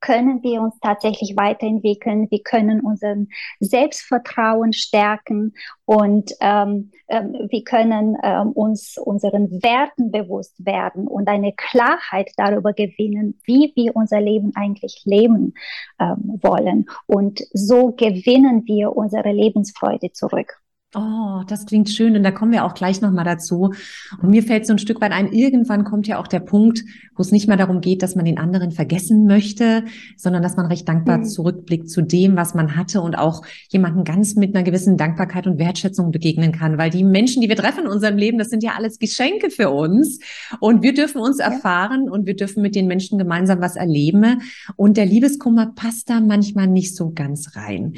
können 0.04 0.44
wir 0.44 0.62
uns 0.62 0.78
tatsächlich 0.82 1.38
weiterentwickeln, 1.38 2.30
wir 2.30 2.44
können 2.44 2.82
unseren 2.82 3.30
Selbstvertrauen 3.62 4.74
stärken 4.74 5.54
und 5.86 6.34
ähm, 6.42 6.92
ähm, 7.08 7.48
wir 7.50 7.64
können 7.64 8.18
ähm, 8.22 8.52
uns 8.52 8.98
unseren 8.98 9.50
Werten 9.64 10.12
bewusst 10.12 10.66
werden 10.66 11.08
und 11.08 11.30
eine 11.30 11.54
Klarheit 11.54 12.32
darüber 12.36 12.74
gewinnen, 12.74 13.40
wie 13.46 13.72
wir 13.78 13.96
unser 13.96 14.20
Leben 14.20 14.52
eigentlich 14.56 15.04
leben 15.06 15.54
ähm, 16.02 16.38
wollen. 16.42 16.88
Und 17.08 17.42
so 17.54 17.94
gewinnen 17.94 18.64
wir 18.66 18.98
unsere 18.98 19.32
Lebensfreude 19.32 20.12
zurück. 20.12 20.63
Oh, 20.96 21.42
das 21.48 21.66
klingt 21.66 21.90
schön 21.90 22.16
und 22.16 22.22
da 22.22 22.30
kommen 22.30 22.52
wir 22.52 22.66
auch 22.66 22.76
gleich 22.76 23.02
nochmal 23.02 23.26
dazu. 23.26 23.74
Und 24.22 24.30
mir 24.30 24.44
fällt 24.44 24.68
so 24.68 24.74
ein 24.74 24.80
Stück 24.80 25.02
weit 25.02 25.12
ein, 25.12 25.32
irgendwann 25.32 25.86
kommt 25.86 26.06
ja 26.06 26.20
auch 26.20 26.28
der 26.28 26.40
Punkt, 26.40 26.84
wo 27.16 27.22
es 27.22 27.32
nicht 27.32 27.48
mehr 27.48 27.58
darum 27.58 27.82
geht, 27.82 28.04
dass 28.04 28.16
man 28.16 28.26
den 28.26 28.38
anderen 28.38 28.72
vergessen 28.72 29.26
möchte, 29.26 29.86
sondern 30.18 30.44
dass 30.44 30.56
man 30.56 30.68
recht 30.68 30.88
dankbar 30.88 31.20
mhm. 31.20 31.26
zurückblickt 31.26 31.90
zu 31.90 32.02
dem, 32.02 32.36
was 32.36 32.54
man 32.54 32.76
hatte 32.76 33.02
und 33.02 33.18
auch 33.18 33.42
jemanden 33.70 34.04
ganz 34.04 34.36
mit 34.36 34.56
einer 34.56 34.64
gewissen 34.64 34.96
Dankbarkeit 34.96 35.48
und 35.48 35.58
Wertschätzung 35.58 36.12
begegnen 36.12 36.52
kann. 36.52 36.78
Weil 36.78 36.92
die 36.92 37.04
Menschen, 37.04 37.42
die 37.42 37.50
wir 37.50 37.56
treffen 37.56 37.86
in 37.86 37.90
unserem 37.90 38.18
Leben, 38.18 38.38
das 38.38 38.50
sind 38.50 38.64
ja 38.64 38.74
alles 38.78 39.00
Geschenke 39.00 39.50
für 39.50 39.72
uns. 39.72 40.20
Und 40.60 40.84
wir 40.84 40.94
dürfen 40.94 41.22
uns 41.22 41.40
ja. 41.40 41.46
erfahren 41.46 42.08
und 42.08 42.28
wir 42.28 42.36
dürfen 42.36 42.62
mit 42.62 42.76
den 42.76 42.86
Menschen 42.86 43.18
gemeinsam 43.18 43.62
was 43.62 43.76
erleben. 43.76 44.42
Und 44.76 44.98
der 44.98 45.08
Liebeskummer 45.08 45.72
passt 45.76 46.12
da 46.12 46.20
manchmal 46.20 46.68
nicht 46.68 46.96
so 46.96 47.12
ganz 47.14 47.56
rein. 47.56 47.94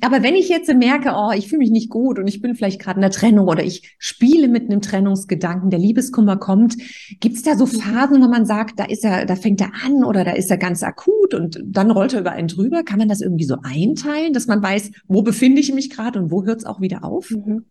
Aber 0.00 0.22
wenn 0.22 0.34
ich 0.34 0.48
jetzt 0.48 0.72
merke, 0.72 1.12
oh, 1.14 1.32
ich 1.36 1.48
fühle 1.48 1.58
mich 1.58 1.70
nicht 1.70 1.90
gut 1.90 2.18
und 2.18 2.26
ich 2.26 2.37
ich 2.38 2.42
bin 2.42 2.54
vielleicht 2.54 2.80
gerade 2.80 2.98
in 2.98 3.02
der 3.02 3.10
Trennung 3.10 3.48
oder 3.48 3.64
ich 3.64 3.96
spiele 3.98 4.46
mit 4.46 4.70
einem 4.70 4.80
Trennungsgedanken, 4.80 5.70
der 5.70 5.80
Liebeskummer 5.80 6.36
kommt. 6.36 6.76
Gibt 7.18 7.34
es 7.34 7.42
da 7.42 7.56
so 7.56 7.66
mhm. 7.66 7.70
Phasen, 7.70 8.22
wo 8.22 8.28
man 8.28 8.46
sagt, 8.46 8.78
da 8.78 8.84
ist 8.84 9.04
er, 9.04 9.26
da 9.26 9.34
fängt 9.34 9.60
er 9.60 9.72
an 9.84 10.04
oder 10.04 10.22
da 10.22 10.30
ist 10.30 10.52
er 10.52 10.56
ganz 10.56 10.84
akut 10.84 11.34
und 11.34 11.60
dann 11.64 11.90
rollt 11.90 12.14
er 12.14 12.20
über 12.20 12.30
einen 12.30 12.46
drüber? 12.46 12.84
Kann 12.84 13.00
man 13.00 13.08
das 13.08 13.20
irgendwie 13.20 13.44
so 13.44 13.56
einteilen, 13.64 14.32
dass 14.34 14.46
man 14.46 14.62
weiß, 14.62 14.92
wo 15.08 15.22
befinde 15.22 15.60
ich 15.60 15.72
mich 15.74 15.90
gerade 15.90 16.20
und 16.20 16.30
wo 16.30 16.44
hört 16.44 16.60
es 16.60 16.64
auch 16.64 16.80
wieder 16.80 17.02
auf? 17.02 17.28
Mhm. 17.30 17.66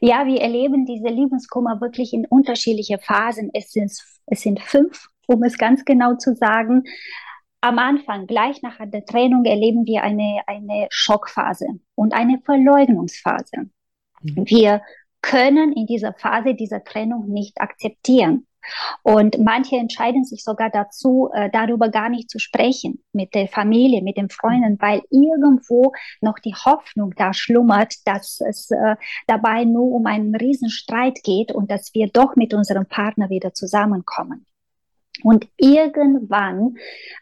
Ja, 0.00 0.26
wir 0.26 0.40
erleben 0.40 0.86
diese 0.86 1.08
Liebeskummer 1.08 1.82
wirklich 1.82 2.14
in 2.14 2.24
unterschiedliche 2.24 2.96
Phasen. 2.98 3.50
Es 3.52 3.72
sind, 3.72 3.92
es 4.24 4.40
sind 4.40 4.58
fünf, 4.60 5.08
um 5.26 5.42
es 5.42 5.58
ganz 5.58 5.84
genau 5.84 6.14
zu 6.16 6.34
sagen 6.34 6.84
am 7.62 7.78
Anfang, 7.78 8.26
gleich 8.26 8.60
nach 8.62 8.78
der 8.84 9.04
Trennung, 9.04 9.44
erleben 9.44 9.86
wir 9.86 10.02
eine, 10.02 10.42
eine 10.46 10.88
Schockphase 10.90 11.66
und 11.94 12.12
eine 12.12 12.40
Verleugnungsphase. 12.44 13.70
Mhm. 14.22 14.44
Wir 14.46 14.82
können 15.20 15.72
in 15.72 15.86
dieser 15.86 16.12
Phase 16.12 16.54
dieser 16.54 16.82
Trennung 16.84 17.28
nicht 17.28 17.60
akzeptieren. 17.60 18.46
Und 19.02 19.38
manche 19.38 19.76
entscheiden 19.76 20.24
sich 20.24 20.44
sogar 20.44 20.70
dazu, 20.70 21.30
äh, 21.32 21.50
darüber 21.50 21.88
gar 21.88 22.08
nicht 22.08 22.30
zu 22.30 22.38
sprechen 22.38 23.02
mit 23.12 23.34
der 23.34 23.48
Familie, 23.48 24.02
mit 24.02 24.16
den 24.16 24.28
Freunden, 24.28 24.80
weil 24.80 25.02
irgendwo 25.10 25.92
noch 26.20 26.38
die 26.38 26.54
Hoffnung 26.54 27.12
da 27.16 27.32
schlummert, 27.32 27.94
dass 28.06 28.40
es 28.40 28.70
äh, 28.70 28.96
dabei 29.26 29.64
nur 29.64 29.92
um 29.92 30.06
einen 30.06 30.34
Riesenstreit 30.34 31.22
geht 31.24 31.52
und 31.52 31.70
dass 31.70 31.92
wir 31.94 32.08
doch 32.08 32.36
mit 32.36 32.54
unserem 32.54 32.86
Partner 32.86 33.30
wieder 33.30 33.52
zusammenkommen. 33.52 34.46
Und 35.24 35.46
irgendwann 35.56 36.76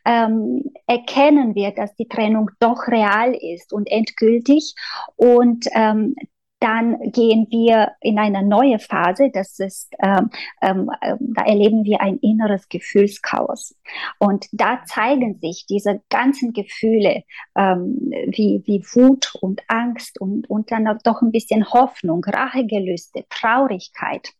ähm, 0.04 0.72
erkennen 0.86 1.54
wir, 1.54 1.72
dass 1.72 1.94
die 1.96 2.08
Trennung 2.08 2.50
doch 2.60 2.86
real 2.86 3.34
ist 3.34 3.72
und 3.72 3.90
endgültig. 3.90 4.74
Und 5.16 5.66
ähm, 5.74 6.14
dann 6.60 6.98
gehen 7.10 7.46
wir 7.50 7.92
in 8.00 8.18
eine 8.18 8.42
neue 8.42 8.78
Phase. 8.78 9.30
Das 9.32 9.58
ist, 9.58 9.92
ähm, 10.02 10.30
ähm, 10.60 10.90
ähm, 11.02 11.18
da 11.34 11.44
erleben 11.44 11.84
wir 11.84 12.00
ein 12.02 12.18
inneres 12.18 12.68
Gefühlschaos. 12.68 13.74
Und 14.18 14.46
da 14.52 14.82
zeigen 14.84 15.38
sich 15.40 15.66
diese 15.66 16.02
ganzen 16.10 16.52
Gefühle 16.52 17.24
ähm, 17.56 17.98
wie, 18.28 18.62
wie 18.66 18.84
Wut 18.92 19.34
und 19.40 19.62
Angst 19.68 20.20
und, 20.20 20.48
und 20.48 20.70
dann 20.70 20.98
doch 21.02 21.22
ein 21.22 21.32
bisschen 21.32 21.72
Hoffnung, 21.72 22.24
Rachegelüste, 22.24 23.24
Traurigkeit. 23.30 24.34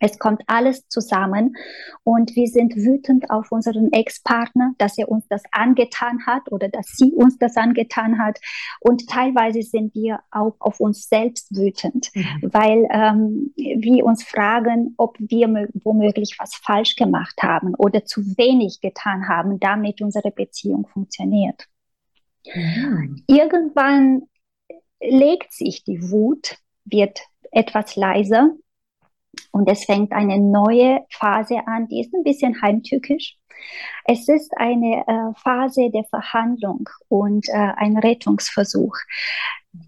Es 0.00 0.18
kommt 0.18 0.42
alles 0.46 0.88
zusammen 0.88 1.56
und 2.02 2.34
wir 2.36 2.48
sind 2.48 2.76
wütend 2.76 3.30
auf 3.30 3.52
unseren 3.52 3.92
Ex-Partner, 3.92 4.72
dass 4.78 4.98
er 4.98 5.08
uns 5.08 5.26
das 5.28 5.42
angetan 5.52 6.26
hat 6.26 6.50
oder 6.50 6.68
dass 6.68 6.88
sie 6.88 7.12
uns 7.12 7.38
das 7.38 7.56
angetan 7.56 8.18
hat. 8.18 8.38
Und 8.80 9.08
teilweise 9.08 9.62
sind 9.62 9.94
wir 9.94 10.20
auch 10.30 10.56
auf 10.58 10.80
uns 10.80 11.08
selbst 11.08 11.56
wütend, 11.56 12.10
mhm. 12.14 12.24
weil 12.52 12.86
ähm, 12.90 13.52
wir 13.56 14.04
uns 14.04 14.24
fragen, 14.24 14.94
ob 14.96 15.16
wir 15.18 15.68
womöglich 15.82 16.36
was 16.38 16.54
falsch 16.54 16.96
gemacht 16.96 17.42
haben 17.42 17.74
oder 17.76 18.04
zu 18.04 18.20
wenig 18.36 18.80
getan 18.80 19.28
haben, 19.28 19.60
damit 19.60 20.00
unsere 20.00 20.30
Beziehung 20.30 20.86
funktioniert. 20.86 21.66
Mhm. 22.52 23.22
Irgendwann 23.26 24.22
legt 25.00 25.52
sich 25.52 25.84
die 25.84 26.10
Wut, 26.10 26.56
wird 26.84 27.20
etwas 27.50 27.96
leiser 27.96 28.50
und 29.52 29.68
es 29.68 29.84
fängt 29.84 30.12
eine 30.12 30.38
neue 30.38 31.00
Phase 31.10 31.66
an, 31.66 31.88
die 31.88 32.00
ist 32.00 32.14
ein 32.14 32.24
bisschen 32.24 32.60
heimtückisch. 32.60 33.36
Es 34.04 34.28
ist 34.28 34.52
eine 34.56 35.04
äh, 35.06 35.40
Phase 35.40 35.90
der 35.90 36.04
Verhandlung 36.04 36.88
und 37.08 37.48
äh, 37.48 37.52
ein 37.76 37.96
Rettungsversuch. 37.96 38.96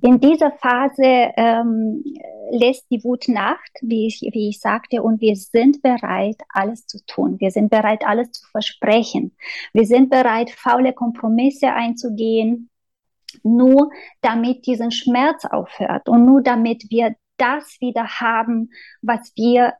In 0.02 0.18
dieser 0.18 0.50
Phase 0.52 1.32
ähm, 1.36 2.02
lässt 2.50 2.90
die 2.90 3.02
Wut 3.04 3.28
nach, 3.28 3.58
wie 3.82 4.06
ich, 4.08 4.20
wie 4.32 4.48
ich 4.48 4.60
sagte, 4.60 5.02
und 5.02 5.20
wir 5.20 5.36
sind 5.36 5.80
bereit, 5.82 6.36
alles 6.48 6.86
zu 6.86 7.04
tun. 7.06 7.38
Wir 7.38 7.50
sind 7.50 7.70
bereit, 7.70 8.04
alles 8.04 8.32
zu 8.32 8.46
versprechen. 8.48 9.36
Wir 9.72 9.86
sind 9.86 10.10
bereit, 10.10 10.50
faule 10.50 10.92
Kompromisse 10.92 11.72
einzugehen, 11.72 12.68
nur 13.44 13.90
damit 14.22 14.66
diesen 14.66 14.90
Schmerz 14.90 15.44
aufhört 15.44 16.08
und 16.08 16.24
nur 16.24 16.42
damit 16.42 16.90
wir 16.90 17.14
das 17.36 17.76
wieder 17.80 18.06
haben, 18.20 18.70
was 19.02 19.32
wir 19.36 19.74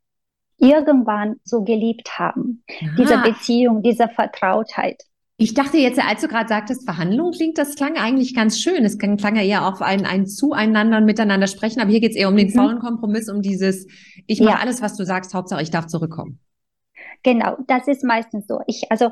irgendwann 0.58 1.36
so 1.44 1.62
geliebt 1.62 2.18
haben. 2.18 2.64
Aha. 2.68 2.94
Diese 2.98 3.18
Beziehung, 3.18 3.82
diese 3.82 4.08
Vertrautheit. 4.08 5.02
Ich 5.38 5.52
dachte 5.52 5.76
jetzt, 5.76 6.02
als 6.02 6.22
du 6.22 6.28
gerade 6.28 6.48
sagtest, 6.48 6.84
Verhandlung 6.84 7.32
klingt, 7.32 7.58
das 7.58 7.74
klang 7.74 7.96
eigentlich 7.96 8.34
ganz 8.34 8.58
schön. 8.58 8.86
Es 8.86 8.98
klang, 8.98 9.18
ja 9.36 9.42
eher 9.42 9.66
auf 9.66 9.82
ein, 9.82 10.06
ein 10.06 10.26
Zueinander 10.26 10.96
und 10.96 11.04
Miteinander 11.04 11.46
sprechen, 11.46 11.80
aber 11.80 11.90
hier 11.90 12.00
geht 12.00 12.12
es 12.12 12.16
eher 12.16 12.28
um 12.28 12.36
den 12.36 12.48
mhm. 12.48 12.52
faulen 12.52 12.78
Kompromiss, 12.78 13.28
um 13.28 13.42
dieses, 13.42 13.86
ich 14.26 14.40
mache 14.40 14.54
ja. 14.54 14.60
alles, 14.60 14.80
was 14.80 14.96
du 14.96 15.04
sagst, 15.04 15.34
Hauptsache 15.34 15.60
ich 15.60 15.70
darf 15.70 15.88
zurückkommen. 15.88 16.40
Genau, 17.22 17.58
das 17.66 17.86
ist 17.86 18.02
meistens 18.02 18.46
so. 18.46 18.60
Ich, 18.66 18.84
also 18.90 19.10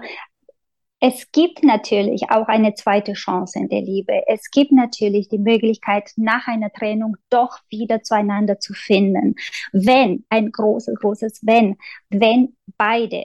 es 1.00 1.30
gibt 1.32 1.62
natürlich 1.62 2.30
auch 2.30 2.48
eine 2.48 2.74
zweite 2.74 3.12
Chance 3.12 3.58
in 3.58 3.68
der 3.68 3.82
Liebe. 3.82 4.22
Es 4.26 4.50
gibt 4.50 4.72
natürlich 4.72 5.28
die 5.28 5.38
Möglichkeit, 5.38 6.10
nach 6.16 6.46
einer 6.46 6.72
Trennung 6.72 7.16
doch 7.28 7.58
wieder 7.68 8.02
zueinander 8.02 8.58
zu 8.58 8.72
finden. 8.72 9.34
Wenn, 9.72 10.24
ein 10.30 10.50
großes, 10.50 10.94
großes 10.98 11.40
Wenn, 11.42 11.76
wenn 12.08 12.56
beide 12.78 13.24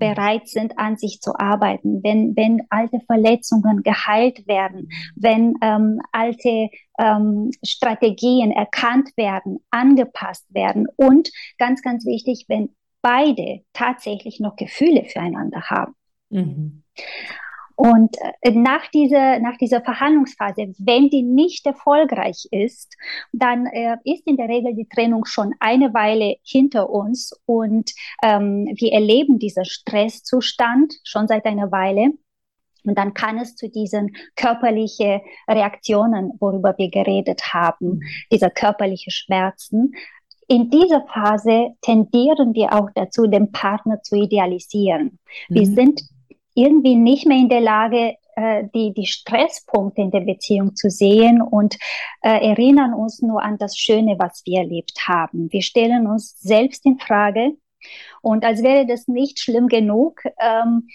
bereit 0.00 0.48
sind, 0.48 0.76
an 0.78 0.96
sich 0.96 1.20
zu 1.20 1.38
arbeiten, 1.38 2.02
wenn, 2.02 2.34
wenn 2.34 2.62
alte 2.70 2.98
Verletzungen 3.06 3.84
geheilt 3.84 4.48
werden, 4.48 4.90
wenn 5.14 5.54
ähm, 5.62 6.00
alte 6.10 6.70
ähm, 6.98 7.52
Strategien 7.62 8.50
erkannt 8.50 9.10
werden, 9.16 9.60
angepasst 9.70 10.52
werden 10.52 10.88
und 10.96 11.30
ganz, 11.58 11.82
ganz 11.82 12.04
wichtig, 12.06 12.46
wenn 12.48 12.74
beide 13.02 13.60
tatsächlich 13.72 14.40
noch 14.40 14.56
Gefühle 14.56 15.04
füreinander 15.04 15.62
haben. 15.70 15.94
Mhm. 16.30 16.79
Und 17.80 18.14
äh, 18.42 18.50
nach 18.50 18.88
dieser, 18.88 19.40
nach 19.40 19.56
dieser 19.56 19.80
Verhandlungsphase, 19.80 20.74
wenn 20.78 21.08
die 21.08 21.22
nicht 21.22 21.64
erfolgreich 21.64 22.46
ist, 22.50 22.94
dann 23.32 23.64
äh, 23.64 23.96
ist 24.04 24.26
in 24.26 24.36
der 24.36 24.50
Regel 24.50 24.74
die 24.74 24.86
Trennung 24.86 25.24
schon 25.24 25.54
eine 25.60 25.94
Weile 25.94 26.36
hinter 26.42 26.90
uns 26.90 27.32
und 27.46 27.90
ähm, 28.22 28.66
wir 28.76 28.92
erleben 28.92 29.38
diesen 29.38 29.64
Stresszustand 29.64 30.92
schon 31.04 31.26
seit 31.26 31.46
einer 31.46 31.72
Weile. 31.72 32.10
Und 32.84 32.98
dann 32.98 33.14
kann 33.14 33.38
es 33.38 33.56
zu 33.56 33.70
diesen 33.70 34.14
körperlichen 34.36 35.20
Reaktionen, 35.48 36.32
worüber 36.38 36.74
wir 36.76 36.90
geredet 36.90 37.54
haben, 37.54 38.00
dieser 38.30 38.50
körperliche 38.50 39.10
Schmerzen, 39.10 39.94
in 40.48 40.68
dieser 40.68 41.06
Phase 41.06 41.68
tendieren 41.80 42.54
wir 42.54 42.74
auch 42.74 42.90
dazu, 42.94 43.26
den 43.26 43.52
Partner 43.52 44.02
zu 44.02 44.16
idealisieren. 44.16 45.18
Mhm. 45.48 45.54
Wir 45.54 45.66
sind 45.66 46.02
irgendwie 46.54 46.96
nicht 46.96 47.26
mehr 47.26 47.38
in 47.38 47.48
der 47.48 47.60
Lage, 47.60 48.16
äh, 48.36 48.64
die, 48.74 48.92
die 48.94 49.06
Stresspunkte 49.06 50.02
in 50.02 50.10
der 50.10 50.20
Beziehung 50.20 50.74
zu 50.74 50.90
sehen 50.90 51.42
und 51.42 51.76
äh, 52.22 52.48
erinnern 52.48 52.94
uns 52.94 53.22
nur 53.22 53.42
an 53.42 53.58
das 53.58 53.76
Schöne, 53.76 54.16
was 54.18 54.42
wir 54.44 54.60
erlebt 54.60 55.06
haben. 55.06 55.52
Wir 55.52 55.62
stellen 55.62 56.06
uns 56.06 56.38
selbst 56.40 56.86
in 56.86 56.98
Frage 56.98 57.52
und 58.22 58.44
als 58.44 58.62
wäre 58.62 58.86
das 58.86 59.08
nicht 59.08 59.40
schlimm 59.40 59.68
genug, 59.68 60.22
ähm, 60.40 60.88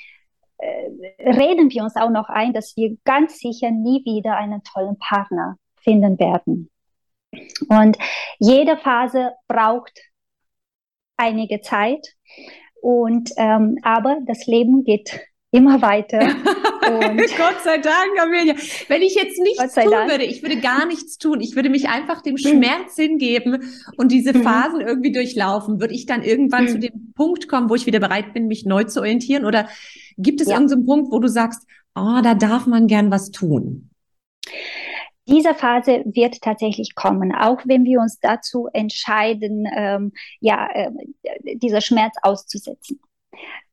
äh, 0.57 1.29
reden 1.31 1.69
wir 1.71 1.83
uns 1.83 1.95
auch 1.95 2.09
noch 2.09 2.29
ein, 2.29 2.53
dass 2.53 2.75
wir 2.77 2.97
ganz 3.03 3.39
sicher 3.39 3.71
nie 3.71 4.03
wieder 4.05 4.37
einen 4.37 4.63
tollen 4.63 4.97
Partner 4.97 5.57
finden 5.75 6.19
werden. 6.19 6.69
Und 7.67 7.97
jede 8.39 8.77
Phase 8.77 9.33
braucht 9.47 9.99
einige 11.17 11.61
Zeit. 11.61 12.15
Und 12.81 13.31
ähm, 13.37 13.77
aber 13.81 14.19
das 14.25 14.45
Leben 14.45 14.83
geht 14.83 15.19
immer 15.55 15.81
weiter. 15.81 16.19
Gott 17.37 17.63
sei 17.63 17.77
Dank, 17.77 18.19
Amelia. 18.21 18.55
Wenn 18.87 19.01
ich 19.01 19.15
jetzt 19.15 19.39
nichts 19.39 19.73
tun 19.73 19.91
Dank. 19.91 20.11
würde, 20.11 20.25
ich 20.25 20.41
würde 20.41 20.59
gar 20.59 20.85
nichts 20.87 21.17
tun. 21.17 21.41
Ich 21.41 21.55
würde 21.55 21.69
mich 21.69 21.89
einfach 21.89 22.21
dem 22.21 22.35
hm. 22.35 22.59
Schmerz 22.59 22.95
hingeben 22.95 23.63
und 23.97 24.11
diese 24.11 24.37
mhm. 24.37 24.43
Phasen 24.43 24.81
irgendwie 24.81 25.11
durchlaufen. 25.11 25.79
Würde 25.79 25.93
ich 25.93 26.05
dann 26.05 26.21
irgendwann 26.23 26.65
mhm. 26.65 26.69
zu 26.69 26.79
dem 26.79 27.13
Punkt 27.15 27.47
kommen, 27.47 27.69
wo 27.69 27.75
ich 27.75 27.85
wieder 27.85 27.99
bereit 27.99 28.33
bin, 28.33 28.47
mich 28.47 28.65
neu 28.65 28.83
zu 28.83 28.99
orientieren? 28.99 29.45
Oder 29.45 29.67
gibt 30.17 30.41
es 30.41 30.47
ja. 30.47 30.55
irgendeinen 30.55 30.85
Punkt, 30.85 31.11
wo 31.11 31.19
du 31.19 31.27
sagst, 31.27 31.65
oh, 31.95 32.19
da 32.21 32.35
darf 32.35 32.67
man 32.67 32.87
gern 32.87 33.11
was 33.11 33.31
tun? 33.31 33.89
Diese 35.27 35.55
Phase 35.55 36.03
wird 36.05 36.41
tatsächlich 36.41 36.93
kommen, 36.93 37.33
auch 37.33 37.61
wenn 37.65 37.83
wir 37.83 37.99
uns 37.99 38.19
dazu 38.19 38.67
entscheiden, 38.71 39.65
ähm, 39.75 40.11
ja, 40.39 40.69
äh, 40.71 40.91
dieser 41.55 41.81
Schmerz 41.81 42.15
auszusetzen. 42.21 42.99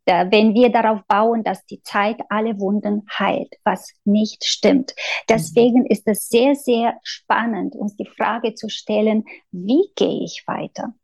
Da, 0.04 0.30
wenn 0.32 0.54
wir 0.54 0.70
darauf 0.70 1.00
bauen, 1.06 1.44
dass 1.44 1.64
die 1.66 1.80
Zeit 1.82 2.20
alle 2.28 2.58
Wunden 2.58 3.06
heilt, 3.18 3.54
was 3.62 3.92
nicht 4.04 4.44
stimmt. 4.44 4.94
Deswegen 5.28 5.86
ist 5.86 6.08
es 6.08 6.28
sehr, 6.28 6.56
sehr 6.56 6.98
spannend, 7.04 7.76
uns 7.76 7.96
die 7.96 8.08
Frage 8.16 8.54
zu 8.54 8.68
stellen, 8.68 9.24
wie 9.52 9.84
gehe 9.94 10.24
ich 10.24 10.42
weiter? 10.46 10.94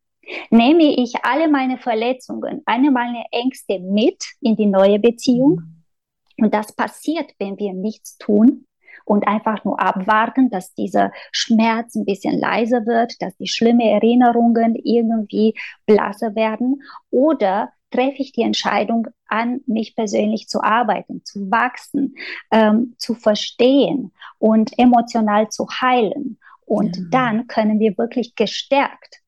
Nehme 0.50 0.82
ich 0.82 1.14
alle 1.22 1.48
meine 1.48 1.78
Verletzungen, 1.78 2.62
alle 2.66 2.90
meine 2.90 3.24
Ängste 3.30 3.78
mit 3.78 4.24
in 4.40 4.56
die 4.56 4.66
neue 4.66 4.98
Beziehung? 4.98 5.84
Mhm. 6.36 6.44
Und 6.44 6.54
das 6.54 6.72
passiert, 6.74 7.32
wenn 7.38 7.58
wir 7.58 7.72
nichts 7.72 8.18
tun 8.18 8.66
und 9.04 9.26
einfach 9.26 9.64
nur 9.64 9.80
abwarten, 9.80 10.50
dass 10.50 10.74
dieser 10.74 11.12
Schmerz 11.32 11.94
ein 11.94 12.04
bisschen 12.04 12.38
leiser 12.38 12.84
wird, 12.84 13.20
dass 13.22 13.36
die 13.36 13.48
schlimmen 13.48 13.80
Erinnerungen 13.80 14.74
irgendwie 14.74 15.54
blasser 15.86 16.34
werden 16.34 16.82
oder 17.10 17.72
treffe 17.90 18.18
ich 18.18 18.32
die 18.32 18.42
Entscheidung, 18.42 19.06
an 19.26 19.60
mich 19.66 19.94
persönlich 19.94 20.48
zu 20.48 20.62
arbeiten, 20.62 21.24
zu 21.24 21.50
wachsen, 21.50 22.14
ähm, 22.50 22.94
zu 22.98 23.14
verstehen 23.14 24.12
und 24.38 24.78
emotional 24.78 25.48
zu 25.48 25.66
heilen. 25.68 26.38
Und 26.64 26.96
ja. 26.96 27.02
dann 27.10 27.46
können 27.46 27.80
wir 27.80 27.96
wirklich 27.96 28.34
gestärkt, 28.34 29.22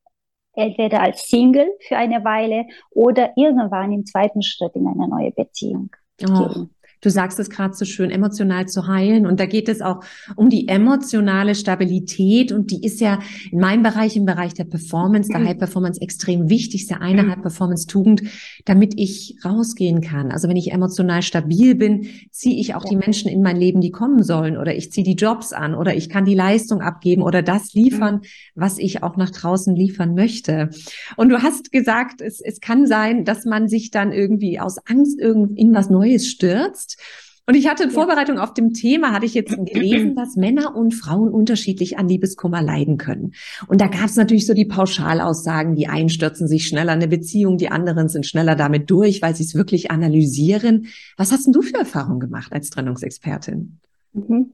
entweder 0.54 1.00
als 1.00 1.28
Single 1.28 1.70
für 1.86 1.96
eine 1.96 2.24
Weile 2.24 2.66
oder 2.90 3.32
irgendwann 3.36 3.92
im 3.92 4.04
zweiten 4.04 4.42
Schritt 4.42 4.74
in 4.74 4.86
eine 4.86 5.08
neue 5.08 5.30
Beziehung 5.30 5.90
oh. 6.22 6.48
gehen. 6.48 6.70
Du 7.00 7.10
sagst 7.10 7.38
es 7.40 7.48
gerade 7.48 7.74
so 7.74 7.84
schön, 7.84 8.10
emotional 8.10 8.68
zu 8.68 8.86
heilen. 8.86 9.26
Und 9.26 9.40
da 9.40 9.46
geht 9.46 9.68
es 9.68 9.80
auch 9.80 10.04
um 10.36 10.50
die 10.50 10.68
emotionale 10.68 11.54
Stabilität. 11.54 12.52
Und 12.52 12.70
die 12.70 12.84
ist 12.84 13.00
ja 13.00 13.20
in 13.50 13.58
meinem 13.58 13.82
Bereich, 13.82 14.16
im 14.16 14.26
Bereich 14.26 14.52
der 14.54 14.64
Performance, 14.64 15.30
der 15.30 15.40
mhm. 15.40 15.48
High 15.48 15.58
Performance 15.58 16.00
extrem 16.00 16.50
wichtig. 16.50 16.82
Ist 16.82 16.90
ja 16.90 16.98
eine 16.98 17.22
mhm. 17.22 17.30
High 17.30 17.42
Performance 17.42 17.86
Tugend, 17.86 18.22
damit 18.66 18.94
ich 18.96 19.36
rausgehen 19.44 20.02
kann. 20.02 20.30
Also 20.30 20.48
wenn 20.48 20.56
ich 20.56 20.72
emotional 20.72 21.22
stabil 21.22 21.74
bin, 21.74 22.06
ziehe 22.30 22.60
ich 22.60 22.74
auch 22.74 22.84
die 22.84 22.96
Menschen 22.96 23.30
in 23.30 23.40
mein 23.42 23.56
Leben, 23.56 23.80
die 23.80 23.90
kommen 23.90 24.22
sollen. 24.22 24.58
Oder 24.58 24.74
ich 24.76 24.92
ziehe 24.92 25.04
die 25.04 25.14
Jobs 25.14 25.54
an. 25.54 25.74
Oder 25.74 25.94
ich 25.94 26.10
kann 26.10 26.26
die 26.26 26.34
Leistung 26.34 26.82
abgeben 26.82 27.22
oder 27.22 27.42
das 27.42 27.72
liefern, 27.72 28.16
mhm. 28.16 28.20
was 28.54 28.78
ich 28.78 29.02
auch 29.02 29.16
nach 29.16 29.30
draußen 29.30 29.74
liefern 29.74 30.14
möchte. 30.14 30.68
Und 31.16 31.30
du 31.30 31.42
hast 31.42 31.72
gesagt, 31.72 32.20
es, 32.20 32.42
es 32.42 32.60
kann 32.60 32.86
sein, 32.86 33.24
dass 33.24 33.46
man 33.46 33.68
sich 33.68 33.90
dann 33.90 34.12
irgendwie 34.12 34.60
aus 34.60 34.76
Angst 34.86 35.18
in 35.18 35.72
was 35.72 35.88
Neues 35.88 36.26
stürzt 36.26 36.89
hast. 36.98 37.30
Und 37.46 37.56
ich 37.56 37.66
hatte 37.66 37.82
in 37.82 37.90
Vorbereitung 37.90 38.38
auf 38.38 38.54
dem 38.54 38.72
Thema, 38.72 39.12
hatte 39.12 39.26
ich 39.26 39.34
jetzt 39.34 39.56
gelesen, 39.66 40.14
dass 40.14 40.36
Männer 40.36 40.76
und 40.76 40.92
Frauen 40.92 41.30
unterschiedlich 41.30 41.98
an 41.98 42.08
Liebeskummer 42.08 42.62
leiden 42.62 42.96
können. 42.96 43.32
Und 43.66 43.80
da 43.80 43.88
gab 43.88 44.04
es 44.04 44.16
natürlich 44.16 44.46
so 44.46 44.54
die 44.54 44.66
Pauschalaussagen, 44.66 45.74
die 45.74 45.88
einen 45.88 46.10
stürzen 46.10 46.46
sich 46.46 46.66
schneller 46.66 46.92
in 46.92 47.00
eine 47.00 47.08
Beziehung, 47.08 47.58
die 47.58 47.70
anderen 47.70 48.08
sind 48.08 48.26
schneller 48.26 48.54
damit 48.54 48.90
durch, 48.90 49.20
weil 49.20 49.34
sie 49.34 49.42
es 49.42 49.54
wirklich 49.54 49.90
analysieren. 49.90 50.86
Was 51.16 51.32
hast 51.32 51.46
denn 51.46 51.52
du 51.52 51.62
für 51.62 51.78
Erfahrungen 51.78 52.20
gemacht 52.20 52.52
als 52.52 52.70
Trennungsexpertin? 52.70 53.80
Mhm. 54.12 54.52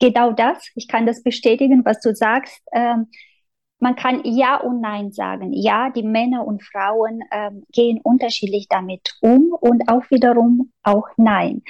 Genau 0.00 0.32
das. 0.32 0.58
Ich 0.76 0.86
kann 0.86 1.06
das 1.06 1.22
bestätigen, 1.24 1.84
was 1.84 2.00
du 2.00 2.14
sagst. 2.14 2.60
Ähm, 2.72 3.06
man 3.80 3.94
kann 3.96 4.22
Ja 4.24 4.56
und 4.60 4.80
Nein 4.80 5.12
sagen. 5.12 5.52
Ja, 5.52 5.90
die 5.90 6.02
Männer 6.02 6.46
und 6.46 6.62
Frauen 6.62 7.20
ähm, 7.30 7.64
gehen 7.72 8.00
unterschiedlich 8.02 8.66
damit 8.68 9.14
um 9.20 9.52
und 9.52 9.88
auch 9.88 10.02
wiederum 10.10 10.72
auch 10.82 11.08
Nein. 11.16 11.62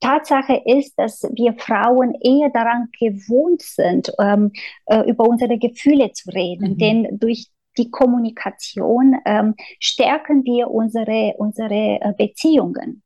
Tatsache 0.00 0.60
ist, 0.66 0.98
dass 0.98 1.22
wir 1.32 1.54
Frauen 1.54 2.14
eher 2.20 2.50
daran 2.50 2.88
gewohnt 2.98 3.62
sind, 3.62 4.12
ähm, 4.20 4.52
äh, 4.86 5.08
über 5.08 5.26
unsere 5.26 5.58
Gefühle 5.58 6.12
zu 6.12 6.30
reden, 6.30 6.72
mhm. 6.72 6.78
denn 6.78 7.18
durch 7.18 7.48
die 7.78 7.90
Kommunikation 7.90 9.16
ähm, 9.24 9.54
stärken 9.80 10.44
wir 10.44 10.70
unsere, 10.70 11.34
unsere 11.38 12.00
äh, 12.00 12.12
Beziehungen. 12.16 13.03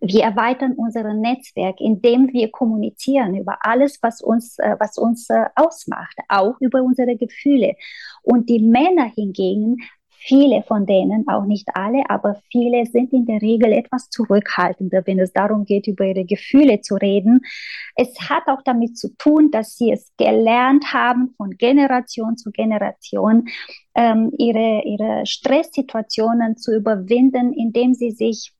Wir 0.00 0.24
erweitern 0.24 0.74
unser 0.76 1.12
Netzwerk, 1.14 1.80
indem 1.80 2.32
wir 2.32 2.50
kommunizieren 2.50 3.34
über 3.34 3.58
alles, 3.60 3.98
was 4.02 4.20
uns, 4.20 4.58
äh, 4.58 4.76
was 4.78 4.98
uns 4.98 5.28
äh, 5.30 5.46
ausmacht, 5.54 6.16
auch 6.28 6.60
über 6.60 6.82
unsere 6.82 7.16
Gefühle. 7.16 7.74
Und 8.22 8.48
die 8.48 8.60
Männer 8.60 9.10
hingegen 9.14 9.76
Viele 10.26 10.62
von 10.62 10.86
denen, 10.86 11.28
auch 11.28 11.44
nicht 11.44 11.68
alle, 11.74 12.08
aber 12.08 12.40
viele 12.50 12.86
sind 12.86 13.12
in 13.12 13.26
der 13.26 13.42
Regel 13.42 13.72
etwas 13.74 14.08
zurückhaltender, 14.08 15.02
wenn 15.04 15.18
es 15.18 15.34
darum 15.34 15.66
geht, 15.66 15.86
über 15.86 16.06
ihre 16.06 16.24
Gefühle 16.24 16.80
zu 16.80 16.94
reden. 16.94 17.42
Es 17.94 18.18
hat 18.30 18.44
auch 18.46 18.62
damit 18.62 18.96
zu 18.96 19.14
tun, 19.18 19.50
dass 19.50 19.76
sie 19.76 19.92
es 19.92 20.14
gelernt 20.16 20.94
haben, 20.94 21.34
von 21.36 21.50
Generation 21.50 22.38
zu 22.38 22.52
Generation 22.52 23.48
ähm, 23.94 24.32
ihre, 24.38 24.84
ihre 24.86 25.26
Stresssituationen 25.26 26.56
zu 26.56 26.74
überwinden, 26.74 27.52
indem 27.52 27.92
sie 27.92 28.10
sich 28.10 28.54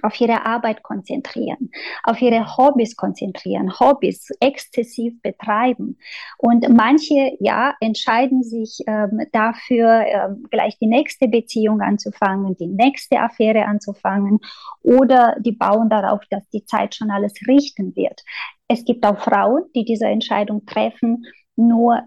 auf 0.00 0.20
ihre 0.20 0.46
Arbeit 0.46 0.82
konzentrieren, 0.82 1.70
auf 2.02 2.20
ihre 2.20 2.56
Hobbys 2.56 2.96
konzentrieren, 2.96 3.78
Hobbys 3.78 4.30
exzessiv 4.40 5.20
betreiben. 5.22 5.98
Und 6.38 6.68
manche, 6.70 7.36
ja, 7.40 7.74
entscheiden 7.80 8.42
sich 8.42 8.80
ähm, 8.86 9.20
dafür, 9.32 10.04
ähm, 10.06 10.46
gleich 10.50 10.78
die 10.78 10.86
nächste 10.86 11.28
Beziehung 11.28 11.80
anzufangen, 11.80 12.56
die 12.56 12.66
nächste 12.66 13.20
Affäre 13.20 13.66
anzufangen 13.66 14.38
oder 14.82 15.36
die 15.40 15.52
bauen 15.52 15.90
darauf, 15.90 16.20
dass 16.30 16.48
die 16.48 16.64
Zeit 16.64 16.94
schon 16.94 17.10
alles 17.10 17.34
richten 17.46 17.94
wird. 17.94 18.22
Es 18.68 18.84
gibt 18.84 19.04
auch 19.04 19.20
Frauen, 19.20 19.64
die 19.74 19.84
diese 19.84 20.06
Entscheidung 20.06 20.64
treffen, 20.64 21.24
nur 21.56 22.02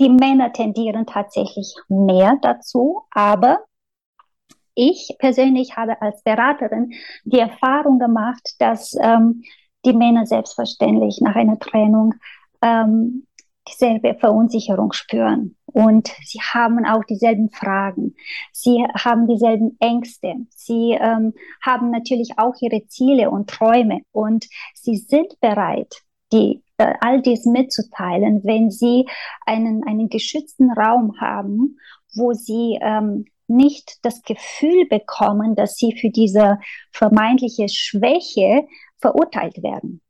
die 0.00 0.08
Männer 0.08 0.52
tendieren 0.52 1.06
tatsächlich 1.06 1.74
mehr 1.88 2.38
dazu, 2.40 3.02
aber 3.10 3.64
ich 4.74 5.16
persönlich 5.18 5.76
habe 5.76 6.00
als 6.00 6.22
Beraterin 6.22 6.92
die 7.24 7.38
Erfahrung 7.38 7.98
gemacht, 7.98 8.54
dass 8.58 8.94
ähm, 9.00 9.42
die 9.84 9.92
Männer 9.92 10.26
selbstverständlich 10.26 11.20
nach 11.20 11.36
einer 11.36 11.58
Trennung 11.58 12.14
ähm, 12.62 13.26
dieselbe 13.68 14.14
Verunsicherung 14.14 14.92
spüren. 14.92 15.56
Und 15.66 16.08
sie 16.24 16.40
haben 16.40 16.84
auch 16.84 17.04
dieselben 17.04 17.50
Fragen. 17.50 18.14
Sie 18.52 18.84
haben 18.94 19.28
dieselben 19.28 19.76
Ängste. 19.80 20.34
Sie 20.50 20.96
ähm, 20.98 21.34
haben 21.62 21.90
natürlich 21.90 22.32
auch 22.38 22.54
ihre 22.60 22.86
Ziele 22.86 23.30
und 23.30 23.48
Träume. 23.48 24.00
Und 24.12 24.46
sie 24.74 24.96
sind 24.96 25.38
bereit, 25.40 26.02
die, 26.32 26.62
äh, 26.78 26.94
all 27.00 27.22
dies 27.22 27.44
mitzuteilen, 27.46 28.42
wenn 28.44 28.70
sie 28.70 29.06
einen, 29.46 29.84
einen 29.86 30.08
geschützten 30.08 30.72
Raum 30.72 31.20
haben, 31.20 31.78
wo 32.14 32.32
sie 32.32 32.78
ähm, 32.80 33.26
nicht 33.50 33.98
das 34.02 34.22
Gefühl 34.22 34.86
bekommen, 34.88 35.54
dass 35.54 35.74
sie 35.74 35.96
für 36.00 36.10
diese 36.10 36.58
vermeintliche 36.92 37.68
Schwäche 37.68 38.66
verurteilt 38.98 39.62
werden. 39.62 40.00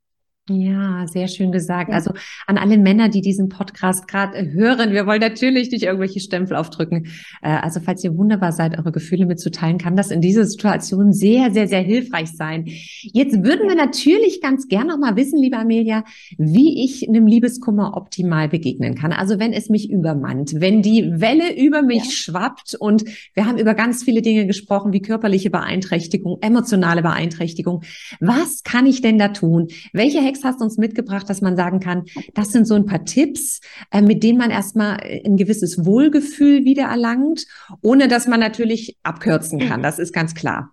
Ja, 0.49 1.07
sehr 1.07 1.29
schön 1.29 1.53
gesagt. 1.53 1.91
Ja. 1.91 1.95
Also 1.95 2.13
an 2.47 2.59
alle 2.59 2.77
Männer, 2.77 3.09
die 3.09 3.21
diesen 3.21 3.49
Podcast 3.49 4.09
gerade 4.09 4.53
hören, 4.53 4.93
wir 4.93 5.07
wollen 5.07 5.21
natürlich 5.21 5.71
nicht 5.71 5.85
irgendwelche 5.85 6.19
Stempel 6.19 6.57
aufdrücken. 6.57 7.07
Äh, 7.41 7.51
also 7.51 7.79
falls 7.79 8.03
ihr 8.03 8.17
wunderbar 8.17 8.51
seid, 8.51 8.77
eure 8.77 8.91
Gefühle 8.91 9.27
mitzuteilen, 9.27 9.79
kann 9.79 9.97
das 9.97 10.11
in 10.11 10.21
dieser 10.21 10.45
Situation 10.47 11.13
sehr, 11.13 11.53
sehr, 11.53 11.69
sehr 11.69 11.83
hilfreich 11.83 12.33
sein. 12.33 12.65
Jetzt 12.67 13.45
würden 13.45 13.69
wir 13.69 13.77
natürlich 13.77 14.41
ganz 14.41 14.67
gern 14.67 14.89
noch 14.89 14.99
mal 14.99 15.15
wissen, 15.15 15.39
liebe 15.39 15.57
Amelia, 15.57 16.05
wie 16.37 16.85
ich 16.85 17.09
einem 17.09 17.27
Liebeskummer 17.27 17.97
optimal 17.97 18.49
begegnen 18.49 18.97
kann. 18.97 19.13
Also 19.13 19.39
wenn 19.39 19.53
es 19.53 19.69
mich 19.69 19.89
übermannt, 19.89 20.55
wenn 20.57 20.83
die 20.83 21.21
Welle 21.21 21.57
über 21.57 21.83
mich 21.83 22.05
ja. 22.05 22.11
schwappt 22.11 22.75
und 22.75 23.05
wir 23.35 23.47
haben 23.47 23.59
über 23.59 23.75
ganz 23.75 24.03
viele 24.03 24.23
Dinge 24.23 24.47
gesprochen, 24.47 24.93
wie 24.93 25.03
körperliche 25.03 25.51
Beeinträchtigung, 25.51 26.39
emotionale 26.41 27.03
Beeinträchtigung. 27.03 27.83
Was 28.19 28.65
kann 28.65 28.87
ich 28.87 29.01
denn 29.01 29.19
da 29.19 29.29
tun? 29.29 29.69
Welche 29.93 30.21
Hexe 30.41 30.49
hast 30.49 30.63
uns 30.63 30.77
mitgebracht, 30.77 31.29
dass 31.29 31.41
man 31.41 31.57
sagen 31.57 31.81
kann, 31.81 32.05
das 32.35 32.51
sind 32.51 32.67
so 32.67 32.75
ein 32.75 32.87
paar 32.87 33.05
Tipps, 33.05 33.61
äh, 33.91 34.01
mit 34.01 34.23
denen 34.23 34.39
man 34.39 34.51
erstmal 34.51 35.01
ein 35.01 35.37
gewisses 35.37 35.85
Wohlgefühl 35.85 36.65
wieder 36.65 36.85
erlangt, 36.85 37.47
ohne 37.83 38.09
dass 38.09 38.27
man 38.27 38.41
natürlich 38.41 38.99
abkürzen 39.03 39.59
kann. 39.59 39.83
Das 39.83 39.99
ist 39.99 40.13
ganz 40.13 40.35
klar. 40.35 40.71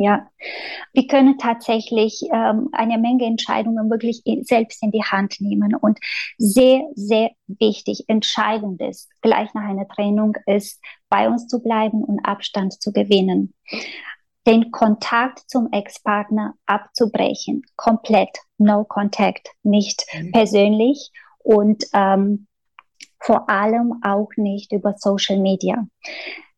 Ja, 0.00 0.28
wir 0.92 1.08
können 1.08 1.38
tatsächlich 1.38 2.22
ähm, 2.32 2.68
eine 2.70 2.98
Menge 2.98 3.24
Entscheidungen 3.24 3.90
wirklich 3.90 4.22
in, 4.24 4.44
selbst 4.44 4.80
in 4.80 4.92
die 4.92 5.02
Hand 5.02 5.40
nehmen. 5.40 5.74
Und 5.74 5.98
sehr, 6.36 6.82
sehr 6.94 7.30
wichtig, 7.48 8.04
entscheidend 8.06 8.80
ist, 8.80 9.10
gleich 9.22 9.52
nach 9.54 9.68
einer 9.68 9.88
Trennung, 9.88 10.36
ist, 10.46 10.80
bei 11.08 11.28
uns 11.28 11.48
zu 11.48 11.60
bleiben 11.60 12.04
und 12.04 12.20
Abstand 12.24 12.80
zu 12.80 12.92
gewinnen 12.92 13.54
den 14.48 14.70
Kontakt 14.70 15.42
zum 15.46 15.70
Ex-Partner 15.72 16.54
abzubrechen. 16.64 17.62
Komplett. 17.76 18.30
No 18.56 18.84
contact. 18.84 19.50
Nicht 19.62 20.06
mhm. 20.14 20.32
persönlich 20.32 21.10
und 21.38 21.84
ähm, 21.92 22.46
vor 23.20 23.50
allem 23.50 24.00
auch 24.02 24.30
nicht 24.36 24.72
über 24.72 24.94
Social 24.96 25.38
Media. 25.38 25.86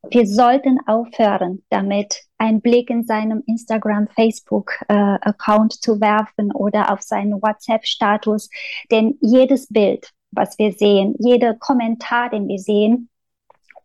Wir 0.09 0.27
sollten 0.27 0.79
aufhören, 0.87 1.63
damit 1.69 2.23
einen 2.39 2.63
Blick 2.63 2.89
in 2.91 3.05
seinem 3.05 3.43
Instagram, 3.47 4.09
Facebook-Account 4.09 5.75
äh, 5.75 5.81
zu 5.81 6.01
werfen 6.01 6.53
oder 6.53 6.93
auf 6.93 7.03
seinen 7.03 7.43
WhatsApp-Status. 7.43 8.49
Denn 8.91 9.19
jedes 9.21 9.67
Bild, 9.67 10.11
was 10.31 10.59
wir 10.59 10.73
sehen, 10.73 11.17
jeder 11.19 11.55
Kommentar, 11.55 12.31
den 12.31 12.49
wir 12.49 12.59
sehen, 12.59 13.10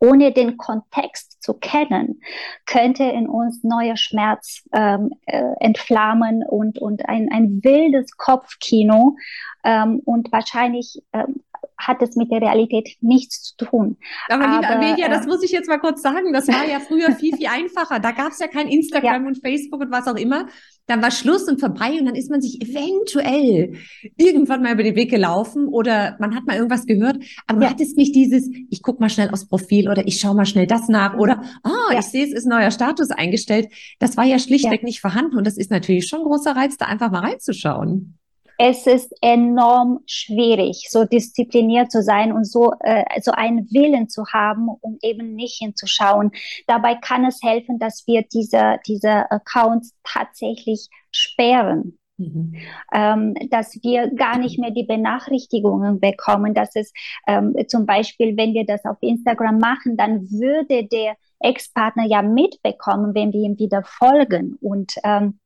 ohne 0.05 0.31
den 0.31 0.57
Kontext 0.57 1.41
zu 1.41 1.53
kennen, 1.53 2.21
könnte 2.65 3.03
in 3.03 3.27
uns 3.27 3.63
neuer 3.63 3.97
Schmerz 3.97 4.63
ähm, 4.73 5.11
äh, 5.25 5.53
entflammen 5.59 6.43
und, 6.43 6.79
und 6.79 7.07
ein, 7.07 7.29
ein 7.31 7.61
wildes 7.63 8.17
Kopfkino 8.17 9.15
ähm, 9.63 10.01
und 10.05 10.31
wahrscheinlich 10.31 11.01
ähm, 11.13 11.43
hat 11.77 12.01
es 12.01 12.15
mit 12.15 12.31
der 12.31 12.41
Realität 12.41 12.97
nichts 13.01 13.55
zu 13.55 13.65
tun. 13.65 13.97
Aber, 14.29 14.45
Aber 14.45 14.53
liebe 14.55 14.67
Amelia, 14.67 15.07
äh, 15.07 15.09
das 15.09 15.25
muss 15.25 15.43
ich 15.43 15.51
jetzt 15.51 15.67
mal 15.67 15.79
kurz 15.79 16.01
sagen, 16.01 16.31
das 16.33 16.47
war 16.47 16.65
ja 16.65 16.79
früher 16.79 17.11
viel, 17.11 17.35
viel 17.35 17.47
einfacher. 17.47 17.99
Da 17.99 18.11
gab 18.11 18.29
es 18.29 18.39
ja 18.39 18.47
kein 18.47 18.67
Instagram 18.67 19.23
ja. 19.23 19.27
und 19.27 19.41
Facebook 19.41 19.81
und 19.81 19.91
was 19.91 20.07
auch 20.07 20.15
immer 20.15 20.47
dann 20.87 21.01
war 21.01 21.11
Schluss 21.11 21.47
und 21.47 21.59
vorbei 21.59 21.97
und 21.99 22.05
dann 22.05 22.15
ist 22.15 22.29
man 22.29 22.41
sich 22.41 22.61
eventuell 22.61 23.73
irgendwann 24.17 24.61
mal 24.61 24.73
über 24.73 24.83
den 24.83 24.95
Weg 24.95 25.09
gelaufen 25.09 25.67
oder 25.67 26.15
man 26.19 26.35
hat 26.35 26.45
mal 26.45 26.55
irgendwas 26.55 26.85
gehört, 26.85 27.17
aber 27.47 27.59
man 27.59 27.69
hat 27.69 27.81
es 27.81 27.95
nicht 27.95 28.15
dieses, 28.15 28.49
ich 28.69 28.81
guck 28.81 28.99
mal 28.99 29.09
schnell 29.09 29.29
aufs 29.29 29.47
Profil 29.47 29.89
oder 29.89 30.07
ich 30.07 30.19
schaue 30.19 30.35
mal 30.35 30.45
schnell 30.45 30.67
das 30.67 30.87
nach 30.87 31.17
oder, 31.17 31.41
ah, 31.63 31.69
oh, 31.89 31.93
ja. 31.93 31.99
ich 31.99 32.05
sehe, 32.05 32.25
es 32.25 32.33
ist 32.33 32.45
neuer 32.45 32.71
Status 32.71 33.09
eingestellt. 33.09 33.69
Das 33.99 34.17
war 34.17 34.25
ja 34.25 34.39
schlichtweg 34.39 34.81
ja. 34.81 34.85
nicht 34.85 35.01
vorhanden 35.01 35.37
und 35.37 35.47
das 35.47 35.57
ist 35.57 35.71
natürlich 35.71 36.07
schon 36.07 36.19
ein 36.19 36.25
großer 36.25 36.55
Reiz, 36.55 36.77
da 36.77 36.85
einfach 36.85 37.11
mal 37.11 37.19
reinzuschauen 37.19 38.17
es 38.57 38.87
ist 38.87 39.13
enorm 39.21 39.99
schwierig, 40.05 40.87
so 40.89 41.05
diszipliniert 41.05 41.91
zu 41.91 42.01
sein 42.01 42.31
und 42.31 42.45
so, 42.45 42.73
äh, 42.79 43.03
so 43.21 43.31
einen 43.31 43.69
Willen 43.71 44.09
zu 44.09 44.25
haben, 44.27 44.69
um 44.81 44.97
eben 45.01 45.35
nicht 45.35 45.57
hinzuschauen. 45.57 46.31
Dabei 46.67 46.95
kann 46.95 47.25
es 47.25 47.41
helfen, 47.43 47.79
dass 47.79 48.05
wir 48.07 48.23
diese, 48.23 48.77
diese 48.87 49.29
Accounts 49.31 49.93
tatsächlich 50.03 50.89
sperren. 51.11 51.97
Mhm. 52.17 52.55
Ähm, 52.93 53.33
dass 53.49 53.77
wir 53.83 54.09
gar 54.15 54.37
nicht 54.37 54.57
mehr 54.57 54.71
die 54.71 54.85
Benachrichtigungen 54.85 55.99
bekommen, 55.99 56.53
dass 56.53 56.73
es 56.75 56.93
ähm, 57.27 57.53
zum 57.67 57.85
Beispiel, 57.85 58.37
wenn 58.37 58.53
wir 58.53 58.65
das 58.65 58.85
auf 58.85 58.95
Instagram 59.01 59.59
machen, 59.59 59.97
dann 59.97 60.21
würde 60.31 60.85
der 60.87 61.17
Ex-Partner 61.39 62.05
ja 62.07 62.21
mitbekommen, 62.21 63.13
wenn 63.13 63.33
wir 63.33 63.41
ihm 63.41 63.59
wieder 63.59 63.83
folgen. 63.83 64.57
Und 64.61 64.95
ähm, 65.03 65.39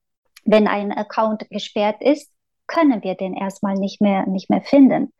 wenn 0.45 0.67
ein 0.67 0.91
Account 0.91 1.49
gesperrt 1.49 2.01
ist, 2.01 2.31
können 2.69 3.03
wir 3.03 3.15
den 3.15 3.33
erstmal 3.33 3.75
nicht 3.75 3.99
mehr, 3.99 4.25
nicht 4.27 4.49
mehr 4.49 4.61
finden. 4.61 5.11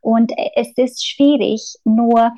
Und 0.00 0.32
es 0.54 0.76
ist 0.76 1.06
schwierig, 1.06 1.76
nur 1.84 2.32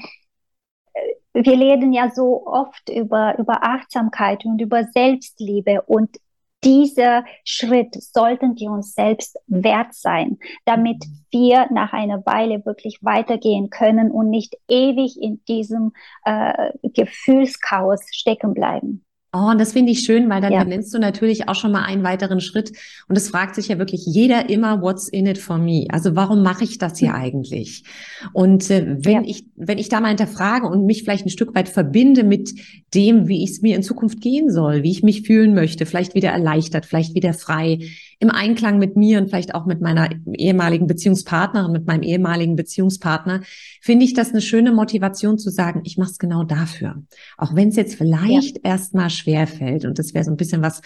äh, 0.94 1.00
wir 1.34 1.58
reden 1.58 1.92
ja 1.92 2.10
so 2.10 2.46
oft 2.46 2.88
über, 2.88 3.38
über 3.38 3.64
Achtsamkeit 3.64 4.44
und 4.44 4.60
über 4.60 4.84
Selbstliebe 4.84 5.82
und 5.82 6.16
dieser 6.62 7.24
Schritt 7.44 7.94
sollten 7.94 8.54
wir 8.58 8.70
uns 8.70 8.94
selbst 8.94 9.38
wert 9.46 9.94
sein, 9.94 10.38
damit 10.66 11.04
wir 11.30 11.68
nach 11.70 11.94
einer 11.94 12.24
Weile 12.26 12.64
wirklich 12.66 12.98
weitergehen 13.00 13.70
können 13.70 14.10
und 14.10 14.28
nicht 14.28 14.56
ewig 14.68 15.16
in 15.20 15.42
diesem 15.46 15.92
äh, 16.24 16.72
Gefühlschaos 16.82 18.02
stecken 18.10 18.52
bleiben. 18.52 19.06
Oh, 19.32 19.50
und 19.50 19.60
das 19.60 19.72
finde 19.72 19.92
ich 19.92 20.00
schön, 20.00 20.28
weil 20.28 20.40
dann 20.40 20.52
ja. 20.52 20.64
nennst 20.64 20.92
du 20.92 20.98
natürlich 20.98 21.48
auch 21.48 21.54
schon 21.54 21.70
mal 21.70 21.84
einen 21.84 22.02
weiteren 22.02 22.40
Schritt. 22.40 22.72
Und 23.06 23.16
es 23.16 23.28
fragt 23.28 23.54
sich 23.54 23.68
ja 23.68 23.78
wirklich 23.78 24.04
jeder 24.04 24.50
immer, 24.50 24.82
what's 24.82 25.06
in 25.06 25.26
it 25.26 25.38
for 25.38 25.56
me? 25.56 25.86
Also 25.88 26.16
warum 26.16 26.42
mache 26.42 26.64
ich 26.64 26.78
das 26.78 26.98
hier 26.98 27.10
mhm. 27.10 27.14
eigentlich? 27.14 27.84
Und 28.32 28.68
äh, 28.70 28.96
wenn 28.98 29.12
ja. 29.12 29.22
ich, 29.24 29.44
wenn 29.54 29.78
ich 29.78 29.88
da 29.88 30.00
mal 30.00 30.08
hinterfrage 30.08 30.66
und 30.66 30.84
mich 30.84 31.04
vielleicht 31.04 31.26
ein 31.26 31.30
Stück 31.30 31.54
weit 31.54 31.68
verbinde 31.68 32.24
mit 32.24 32.52
dem, 32.92 33.28
wie 33.28 33.44
es 33.44 33.62
mir 33.62 33.76
in 33.76 33.84
Zukunft 33.84 34.20
gehen 34.20 34.50
soll, 34.50 34.82
wie 34.82 34.90
ich 34.90 35.04
mich 35.04 35.22
fühlen 35.22 35.54
möchte, 35.54 35.86
vielleicht 35.86 36.16
wieder 36.16 36.30
erleichtert, 36.30 36.84
vielleicht 36.84 37.14
wieder 37.14 37.32
frei, 37.32 37.78
im 38.20 38.30
Einklang 38.30 38.78
mit 38.78 38.96
mir 38.96 39.18
und 39.18 39.30
vielleicht 39.30 39.54
auch 39.54 39.64
mit 39.64 39.80
meiner 39.80 40.10
ehemaligen 40.34 40.86
Beziehungspartnerin, 40.86 41.72
mit 41.72 41.86
meinem 41.86 42.02
ehemaligen 42.02 42.54
Beziehungspartner, 42.54 43.40
finde 43.80 44.04
ich 44.04 44.12
das 44.12 44.30
eine 44.30 44.42
schöne 44.42 44.72
Motivation 44.72 45.38
zu 45.38 45.50
sagen, 45.50 45.80
ich 45.84 45.96
mache 45.96 46.10
es 46.10 46.18
genau 46.18 46.44
dafür. 46.44 47.02
Auch 47.38 47.54
wenn 47.54 47.68
es 47.68 47.76
jetzt 47.76 47.94
vielleicht 47.94 48.56
ja. 48.58 48.72
erstmal 48.72 49.08
schwer 49.08 49.46
fällt. 49.46 49.86
Und 49.86 49.98
das 49.98 50.12
wäre 50.12 50.24
so 50.24 50.30
ein 50.30 50.36
bisschen 50.36 50.60
was, 50.60 50.82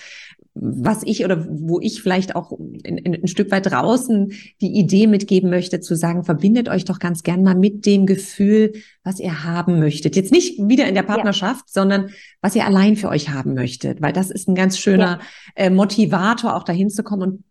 was 0.55 1.03
ich 1.03 1.25
oder 1.25 1.47
wo 1.49 1.81
ich 1.81 2.01
vielleicht 2.01 2.37
auch 2.37 2.53
in, 2.53 2.97
in, 2.97 3.15
ein 3.15 3.27
Stück 3.27 3.51
weit 3.51 3.67
draußen 3.67 4.33
die 4.61 4.79
Idee 4.79 5.09
mitgeben 5.09 5.51
möchte, 5.51 5.81
zu 5.81 5.97
sagen, 5.97 6.23
verbindet 6.23 6.69
euch 6.69 6.85
doch 6.85 7.01
ganz 7.01 7.25
gern 7.25 7.43
mal 7.43 7.57
mit 7.57 7.87
dem 7.87 8.07
Gefühl, 8.07 8.73
was 9.03 9.19
ihr 9.19 9.43
haben 9.43 9.81
möchtet. 9.81 10.15
Jetzt 10.15 10.31
nicht 10.31 10.59
wieder 10.59 10.87
in 10.87 10.95
der 10.95 11.03
Partnerschaft, 11.03 11.65
ja. 11.69 11.83
sondern 11.83 12.11
was 12.41 12.55
ihr 12.55 12.65
allein 12.65 12.95
für 12.95 13.09
euch 13.09 13.31
haben 13.31 13.55
möchtet, 13.55 14.01
weil 14.01 14.13
das 14.13 14.31
ist 14.31 14.49
ein 14.49 14.55
ganz 14.55 14.79
schöner 14.79 15.19
ja. 15.57 15.65
äh, 15.67 15.71
Motivator, 15.71 16.55
auch 16.55 16.65
dahin 16.65 16.89
zu 16.89 17.03
kommen 17.03 17.23
und 17.23 17.45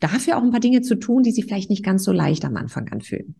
dafür 0.00 0.36
auch 0.36 0.42
ein 0.42 0.52
paar 0.52 0.60
Dinge 0.60 0.82
zu 0.82 0.94
tun, 0.94 1.24
die 1.24 1.32
sich 1.32 1.46
vielleicht 1.46 1.70
nicht 1.70 1.84
ganz 1.84 2.04
so 2.04 2.12
leicht 2.12 2.44
am 2.44 2.56
Anfang 2.56 2.88
anfühlen. 2.92 3.34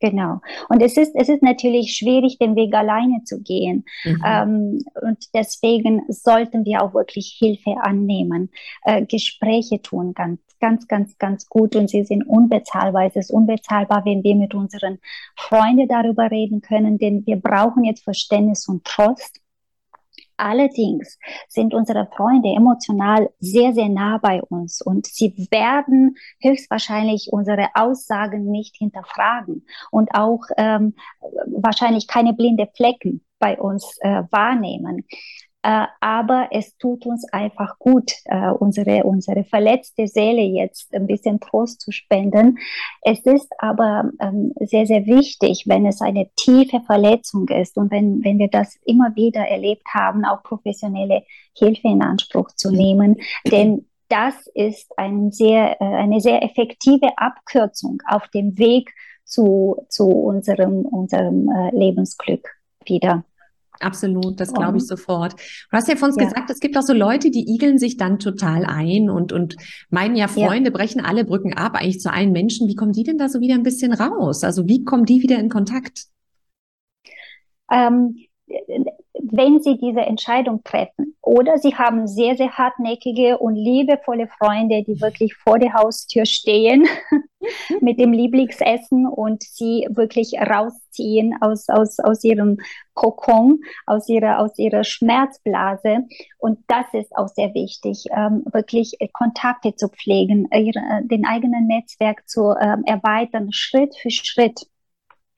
Genau. 0.00 0.40
Und 0.68 0.82
es 0.82 0.96
ist, 0.96 1.14
es 1.14 1.28
ist 1.28 1.42
natürlich 1.42 1.96
schwierig, 1.96 2.38
den 2.38 2.56
Weg 2.56 2.74
alleine 2.74 3.22
zu 3.24 3.40
gehen. 3.40 3.84
Mhm. 4.04 4.22
Ähm, 4.26 4.84
und 5.00 5.34
deswegen 5.34 6.02
sollten 6.08 6.64
wir 6.64 6.82
auch 6.82 6.94
wirklich 6.94 7.36
Hilfe 7.38 7.76
annehmen. 7.80 8.50
Äh, 8.82 9.06
Gespräche 9.06 9.80
tun 9.80 10.12
ganz, 10.12 10.40
ganz, 10.60 10.88
ganz, 10.88 11.16
ganz 11.18 11.48
gut 11.48 11.76
und 11.76 11.88
sie 11.88 12.04
sind 12.04 12.22
unbezahlbar. 12.26 13.06
Es 13.06 13.16
ist 13.16 13.30
unbezahlbar, 13.30 14.04
wenn 14.04 14.22
wir 14.24 14.34
mit 14.34 14.54
unseren 14.54 14.98
Freunden 15.36 15.88
darüber 15.88 16.30
reden 16.30 16.60
können, 16.60 16.98
denn 16.98 17.24
wir 17.26 17.36
brauchen 17.36 17.84
jetzt 17.84 18.04
Verständnis 18.04 18.68
und 18.68 18.84
Trost. 18.84 19.40
Allerdings 20.36 21.18
sind 21.48 21.74
unsere 21.74 22.08
Freunde 22.16 22.48
emotional 22.56 23.30
sehr, 23.40 23.72
sehr 23.72 23.88
nah 23.88 24.18
bei 24.18 24.42
uns 24.42 24.80
und 24.82 25.06
sie 25.06 25.48
werden 25.50 26.16
höchstwahrscheinlich 26.40 27.28
unsere 27.30 27.68
Aussagen 27.74 28.50
nicht 28.50 28.76
hinterfragen 28.76 29.66
und 29.90 30.14
auch 30.14 30.42
ähm, 30.56 30.94
wahrscheinlich 31.46 32.06
keine 32.06 32.32
blinde 32.32 32.68
Flecken 32.74 33.24
bei 33.38 33.60
uns 33.60 33.98
äh, 34.00 34.22
wahrnehmen. 34.30 35.04
Äh, 35.64 35.86
aber 36.00 36.48
es 36.50 36.76
tut 36.76 37.06
uns 37.06 37.24
einfach 37.32 37.78
gut, 37.78 38.12
äh, 38.26 38.50
unsere, 38.50 39.04
unsere 39.04 39.44
verletzte 39.44 40.06
Seele 40.06 40.42
jetzt 40.42 40.94
ein 40.94 41.06
bisschen 41.06 41.40
Trost 41.40 41.80
zu 41.80 41.90
spenden. 41.90 42.58
Es 43.00 43.20
ist 43.20 43.50
aber 43.56 44.10
ähm, 44.20 44.52
sehr, 44.60 44.84
sehr 44.84 45.06
wichtig, 45.06 45.64
wenn 45.66 45.86
es 45.86 46.02
eine 46.02 46.28
tiefe 46.36 46.82
Verletzung 46.82 47.48
ist 47.48 47.78
und 47.78 47.90
wenn, 47.90 48.22
wenn 48.22 48.38
wir 48.38 48.48
das 48.48 48.76
immer 48.84 49.16
wieder 49.16 49.40
erlebt 49.40 49.86
haben, 49.94 50.26
auch 50.26 50.42
professionelle 50.42 51.22
Hilfe 51.56 51.88
in 51.88 52.02
Anspruch 52.02 52.50
zu 52.52 52.70
nehmen. 52.70 53.16
Denn 53.50 53.86
das 54.10 54.46
ist 54.54 54.92
ein 54.98 55.32
sehr, 55.32 55.80
äh, 55.80 55.84
eine 55.84 56.20
sehr 56.20 56.42
effektive 56.42 57.16
Abkürzung 57.16 58.02
auf 58.06 58.28
dem 58.28 58.58
Weg 58.58 58.92
zu, 59.24 59.86
zu 59.88 60.08
unserem, 60.08 60.82
unserem 60.82 61.48
äh, 61.48 61.74
Lebensglück 61.74 62.50
wieder. 62.84 63.24
Absolut, 63.80 64.40
das 64.40 64.52
glaube 64.52 64.78
ich 64.78 64.86
sofort. 64.86 65.32
Du 65.32 65.76
hast 65.76 65.88
ja 65.88 65.96
von 65.96 66.10
uns 66.10 66.16
ja. 66.18 66.28
gesagt, 66.28 66.48
es 66.50 66.60
gibt 66.60 66.76
auch 66.76 66.82
so 66.82 66.92
Leute, 66.92 67.30
die 67.30 67.52
igeln 67.52 67.78
sich 67.78 67.96
dann 67.96 68.18
total 68.18 68.64
ein 68.64 69.10
und, 69.10 69.32
und 69.32 69.56
meinen 69.90 70.16
ja, 70.16 70.28
Freunde 70.28 70.70
ja. 70.70 70.76
brechen 70.76 71.00
alle 71.00 71.24
Brücken 71.24 71.54
ab, 71.54 71.74
eigentlich 71.74 72.00
zu 72.00 72.12
allen 72.12 72.32
Menschen. 72.32 72.68
Wie 72.68 72.76
kommen 72.76 72.92
die 72.92 73.02
denn 73.02 73.18
da 73.18 73.28
so 73.28 73.40
wieder 73.40 73.54
ein 73.54 73.62
bisschen 73.62 73.92
raus? 73.92 74.44
Also 74.44 74.68
wie 74.68 74.84
kommen 74.84 75.04
die 75.04 75.22
wieder 75.22 75.38
in 75.38 75.48
Kontakt? 75.48 76.04
Ähm, 77.70 78.16
wenn 79.36 79.60
sie 79.60 79.76
diese 79.78 80.00
Entscheidung 80.00 80.62
treffen. 80.64 81.16
Oder 81.20 81.58
sie 81.58 81.74
haben 81.74 82.06
sehr, 82.06 82.36
sehr 82.36 82.52
hartnäckige 82.52 83.38
und 83.38 83.54
liebevolle 83.56 84.28
Freunde, 84.28 84.84
die 84.86 85.00
wirklich 85.00 85.34
vor 85.34 85.58
der 85.58 85.72
Haustür 85.72 86.26
stehen 86.26 86.86
mit 87.80 87.98
dem 87.98 88.12
Lieblingsessen 88.12 89.06
und 89.06 89.42
sie 89.42 89.86
wirklich 89.90 90.34
rausziehen 90.38 91.34
aus, 91.40 91.68
aus, 91.68 91.98
aus 91.98 92.22
ihrem 92.24 92.58
Kokon, 92.92 93.60
aus 93.86 94.08
ihrer, 94.08 94.38
aus 94.38 94.58
ihrer 94.58 94.84
Schmerzblase. 94.84 96.04
Und 96.38 96.58
das 96.68 96.86
ist 96.92 97.16
auch 97.16 97.28
sehr 97.28 97.54
wichtig, 97.54 98.04
ähm, 98.14 98.44
wirklich 98.52 98.98
Kontakte 99.12 99.74
zu 99.74 99.88
pflegen, 99.88 100.48
ihre, 100.52 101.02
den 101.04 101.24
eigenen 101.24 101.66
Netzwerk 101.66 102.28
zu 102.28 102.54
ähm, 102.60 102.84
erweitern, 102.84 103.50
Schritt 103.50 103.96
für 103.96 104.10
Schritt. 104.10 104.66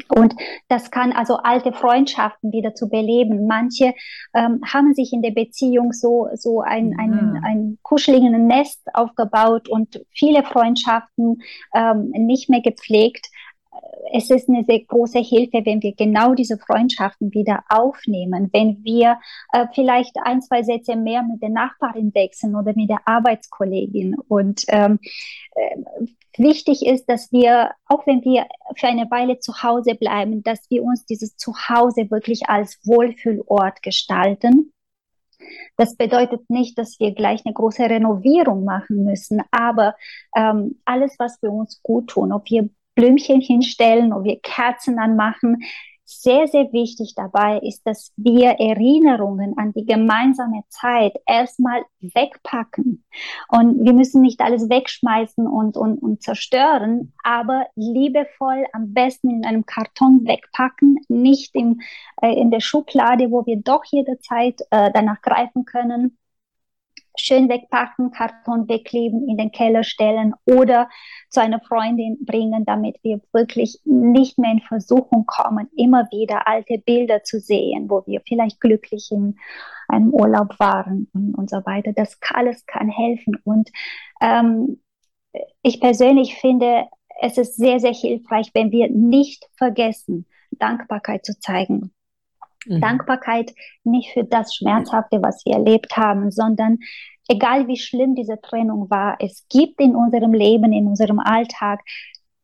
Und 0.09 0.35
das 0.69 0.91
kann 0.91 1.13
also 1.13 1.37
alte 1.39 1.73
Freundschaften 1.73 2.53
wieder 2.53 2.75
zu 2.75 2.89
beleben. 2.89 3.47
Manche 3.47 3.95
ähm, 4.35 4.61
haben 4.65 4.95
sich 4.95 5.13
in 5.13 5.23
der 5.23 5.31
Beziehung 5.31 5.93
so, 5.93 6.29
so 6.35 6.61
ein, 6.61 6.93
ja. 6.93 6.99
ein, 6.99 7.43
ein 7.45 7.79
kuscheligen 7.83 8.47
Nest 8.47 8.83
aufgebaut 8.95 9.69
und 9.69 10.05
viele 10.11 10.43
Freundschaften 10.45 11.43
ähm, 11.75 12.11
nicht 12.11 12.51
mehr 12.51 12.61
gepflegt 12.61 13.29
es 14.13 14.31
ist 14.31 14.49
eine 14.49 14.65
sehr 14.65 14.85
große 14.85 15.19
Hilfe, 15.19 15.65
wenn 15.65 15.83
wir 15.83 15.95
genau 15.95 16.35
diese 16.35 16.59
Freundschaften 16.59 17.33
wieder 17.33 17.65
aufnehmen, 17.69 18.51
wenn 18.53 18.85
wir 18.85 19.19
äh, 19.53 19.67
vielleicht 19.75 20.17
ein, 20.23 20.43
zwei 20.43 20.63
Sätze 20.63 20.97
mehr 20.97 21.23
mit 21.23 21.43
der 21.43 21.51
Nachbarin 21.51 22.15
wechseln 22.15 22.55
oder 22.55 22.73
mit 22.75 22.91
der 22.91 23.01
Arbeitskollegin. 23.07 24.17
Und 24.29 24.65
ähm, 24.69 24.99
äh, 25.55 25.77
wichtig 26.37 26.87
ist, 26.87 27.07
dass 27.07 27.33
wir, 27.33 27.73
auch 27.87 28.07
wenn 28.07 28.23
wir 28.25 28.47
für 28.77 28.89
eine 28.89 29.11
Weile 29.11 29.39
zu 29.39 29.63
Hause 29.63 29.95
bleiben, 29.95 30.43
dass 30.43 30.71
wir 30.71 30.83
uns 30.83 31.05
dieses 31.05 31.37
Zuhause 31.37 32.11
wirklich 32.11 32.49
als 32.49 32.79
Wohlfühlort 32.85 33.83
gestalten. 33.83 34.73
Das 35.77 35.97
bedeutet 35.97 36.49
nicht, 36.49 36.79
dass 36.79 36.99
wir 36.99 37.15
gleich 37.15 37.45
eine 37.45 37.55
große 37.55 37.85
Renovierung 37.85 38.65
machen 38.65 39.05
müssen, 39.05 39.43
aber 39.51 39.95
ähm, 40.35 40.81
alles, 40.85 41.15
was 41.19 41.41
wir 41.43 41.53
uns 41.53 41.83
gut 41.83 42.09
tun, 42.09 42.33
ob 42.33 42.51
wir 42.51 42.71
Blümchen 42.97 43.41
hinstellen 43.41 44.13
und 44.13 44.25
wir 44.25 44.41
Kerzen 44.41 44.99
anmachen. 44.99 45.63
Sehr, 46.09 46.47
sehr 46.47 46.73
wichtig 46.73 47.15
dabei 47.17 47.59
ist, 47.59 47.85
dass 47.85 48.13
wir 48.17 48.51
Erinnerungen 48.61 49.59
an 49.59 49.73
die 49.73 49.85
gemeinsame 49.85 50.63
Zeit 50.69 51.15
erstmal 51.27 51.83
wegpacken. 52.01 53.05
Und 53.49 53.85
wir 53.85 53.93
müssen 53.93 54.23
nicht 54.23 54.41
alles 54.41 54.69
wegschmeißen 54.69 55.49
und, 55.49 55.77
und, 55.77 55.99
und 55.99 56.23
zerstören, 56.23 57.13
aber 57.25 57.67
liebevoll 57.75 58.67
am 58.73 58.95
besten 58.95 59.31
in 59.31 59.45
einem 59.45 59.67
Karton 59.67 60.25
wegpacken, 60.25 60.97
nicht 61.09 61.57
im, 61.57 61.81
äh, 62.23 62.33
in 62.41 62.53
der 62.53 62.61
Schublade, 62.61 63.33
wo 63.33 63.45
wir 63.45 63.57
doch 63.57 63.85
jederzeit 63.85 64.61
äh, 64.71 64.93
danach 64.93 65.21
greifen 65.23 65.65
können 65.65 66.17
schön 67.17 67.49
wegpacken, 67.49 68.11
Karton 68.11 68.69
wegkleben, 68.69 69.29
in 69.29 69.37
den 69.37 69.51
Keller 69.51 69.85
stellen 69.85 70.35
oder 70.45 70.89
zu 71.31 71.41
einer 71.41 71.61
Freundin 71.61 72.25
bringen, 72.25 72.65
damit 72.65 72.97
wir 73.03 73.21
wirklich 73.33 73.81
nicht 73.85 74.39
mehr 74.39 74.53
in 74.53 74.61
Versuchung 74.61 75.27
kommen, 75.27 75.69
immer 75.77 76.09
wieder 76.11 76.47
alte 76.47 76.79
Bilder 76.79 77.23
zu 77.23 77.41
sehen, 77.41 77.91
wo 77.91 78.05
wir 78.07 78.21
vielleicht 78.27 78.61
glücklich 78.61 79.11
in 79.11 79.37
einem 79.89 80.13
Urlaub 80.13 80.59
waren 80.59 81.09
und, 81.13 81.35
und 81.35 81.51
so 81.51 81.59
weiter. 81.65 81.93
Das 81.93 82.19
alles 82.35 82.67
kann 82.67 82.89
helfen. 82.89 83.37
Und 83.45 83.71
ähm, 84.21 84.81
ich 85.63 85.81
persönlich 85.81 86.37
finde, 86.37 86.87
es 87.21 87.39
ist 87.39 87.57
sehr, 87.57 87.81
sehr 87.81 87.95
hilfreich, 87.95 88.51
wenn 88.55 88.71
wir 88.71 88.91
nicht 88.91 89.49
vergessen, 89.57 90.27
Dankbarkeit 90.51 91.25
zu 91.25 91.39
zeigen. 91.39 91.93
Mhm. 92.67 92.81
Dankbarkeit 92.81 93.55
nicht 93.85 94.13
für 94.13 94.25
das 94.25 94.55
Schmerzhafte, 94.55 95.23
was 95.23 95.45
wir 95.45 95.55
erlebt 95.55 95.97
haben, 95.97 96.31
sondern 96.31 96.79
egal 97.29 97.67
wie 97.69 97.77
schlimm 97.77 98.15
diese 98.15 98.41
Trennung 98.41 98.91
war, 98.91 99.17
es 99.21 99.47
gibt 99.49 99.81
in 99.81 99.97
unserem 99.97 100.33
Leben, 100.33 100.73
in 100.73 100.87
unserem 100.87 101.19
Alltag 101.19 101.81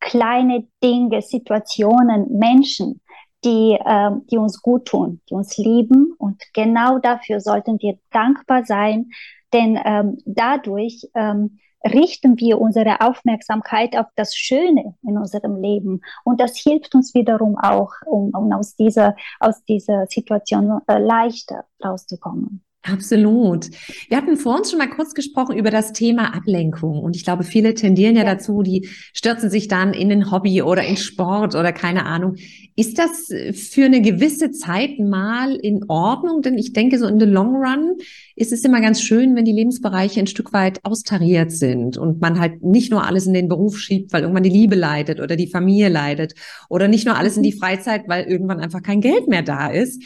kleine 0.00 0.66
Dinge, 0.82 1.22
Situationen, 1.22 2.26
Menschen, 2.36 3.00
die, 3.44 3.78
äh, 3.84 4.10
die 4.30 4.38
uns 4.38 4.60
gut 4.60 4.86
tun, 4.86 5.20
die 5.30 5.34
uns 5.34 5.56
lieben. 5.56 6.14
Und 6.18 6.42
genau 6.52 6.98
dafür 6.98 7.40
sollten 7.40 7.80
wir 7.80 7.98
dankbar 8.10 8.64
sein, 8.64 9.10
denn 9.52 9.78
ähm, 9.84 10.18
dadurch 10.24 11.08
ähm, 11.14 11.58
richten 11.84 12.38
wir 12.38 12.60
unsere 12.60 13.00
Aufmerksamkeit 13.00 13.96
auf 13.96 14.06
das 14.16 14.34
Schöne 14.34 14.94
in 15.02 15.18
unserem 15.18 15.60
Leben. 15.60 16.00
Und 16.24 16.40
das 16.40 16.56
hilft 16.56 16.94
uns 16.94 17.14
wiederum 17.14 17.58
auch, 17.58 17.92
um, 18.06 18.30
um 18.30 18.52
aus, 18.52 18.76
dieser, 18.76 19.16
aus 19.40 19.64
dieser 19.64 20.06
Situation 20.06 20.80
äh, 20.86 20.98
leichter 20.98 21.64
rauszukommen. 21.84 22.64
Absolut. 22.84 23.70
Wir 24.08 24.16
hatten 24.16 24.36
vor 24.36 24.56
uns 24.56 24.70
schon 24.70 24.80
mal 24.80 24.90
kurz 24.90 25.14
gesprochen 25.14 25.56
über 25.56 25.70
das 25.70 25.92
Thema 25.92 26.34
Ablenkung. 26.34 26.98
Und 27.00 27.14
ich 27.14 27.22
glaube, 27.22 27.44
viele 27.44 27.74
tendieren 27.74 28.16
ja, 28.16 28.24
ja, 28.24 28.34
dazu, 28.34 28.62
die 28.62 28.88
stürzen 29.12 29.50
sich 29.50 29.68
dann 29.68 29.94
in 29.94 30.10
ein 30.10 30.32
Hobby 30.32 30.62
oder 30.62 30.84
in 30.84 30.96
Sport 30.96 31.54
oder 31.54 31.72
keine 31.72 32.06
Ahnung. 32.06 32.34
Ist 32.74 32.98
das 32.98 33.32
für 33.56 33.84
eine 33.84 34.02
gewisse 34.02 34.50
Zeit 34.50 34.98
mal 34.98 35.54
in 35.54 35.84
Ordnung? 35.88 36.42
Denn 36.42 36.58
ich 36.58 36.72
denke, 36.72 36.98
so 36.98 37.06
in 37.06 37.20
the 37.20 37.26
long 37.26 37.54
run 37.54 37.98
ist 38.34 38.52
es 38.52 38.64
immer 38.64 38.80
ganz 38.80 39.00
schön, 39.00 39.36
wenn 39.36 39.44
die 39.44 39.52
Lebensbereiche 39.52 40.18
ein 40.18 40.26
Stück 40.26 40.52
weit 40.52 40.84
austariert 40.84 41.52
sind 41.52 41.98
und 41.98 42.20
man 42.20 42.40
halt 42.40 42.64
nicht 42.64 42.90
nur 42.90 43.06
alles 43.06 43.26
in 43.26 43.34
den 43.34 43.48
Beruf 43.48 43.78
schiebt, 43.78 44.12
weil 44.12 44.22
irgendwann 44.22 44.42
die 44.42 44.50
Liebe 44.50 44.74
leidet 44.74 45.20
oder 45.20 45.36
die 45.36 45.46
Familie 45.46 45.88
leidet 45.88 46.34
oder 46.68 46.88
nicht 46.88 47.06
nur 47.06 47.16
alles 47.16 47.36
in 47.36 47.44
die 47.44 47.54
mhm. 47.54 47.58
Freizeit, 47.58 48.08
weil 48.08 48.24
irgendwann 48.24 48.58
einfach 48.58 48.82
kein 48.82 49.00
Geld 49.00 49.28
mehr 49.28 49.42
da 49.42 49.68
ist 49.68 50.02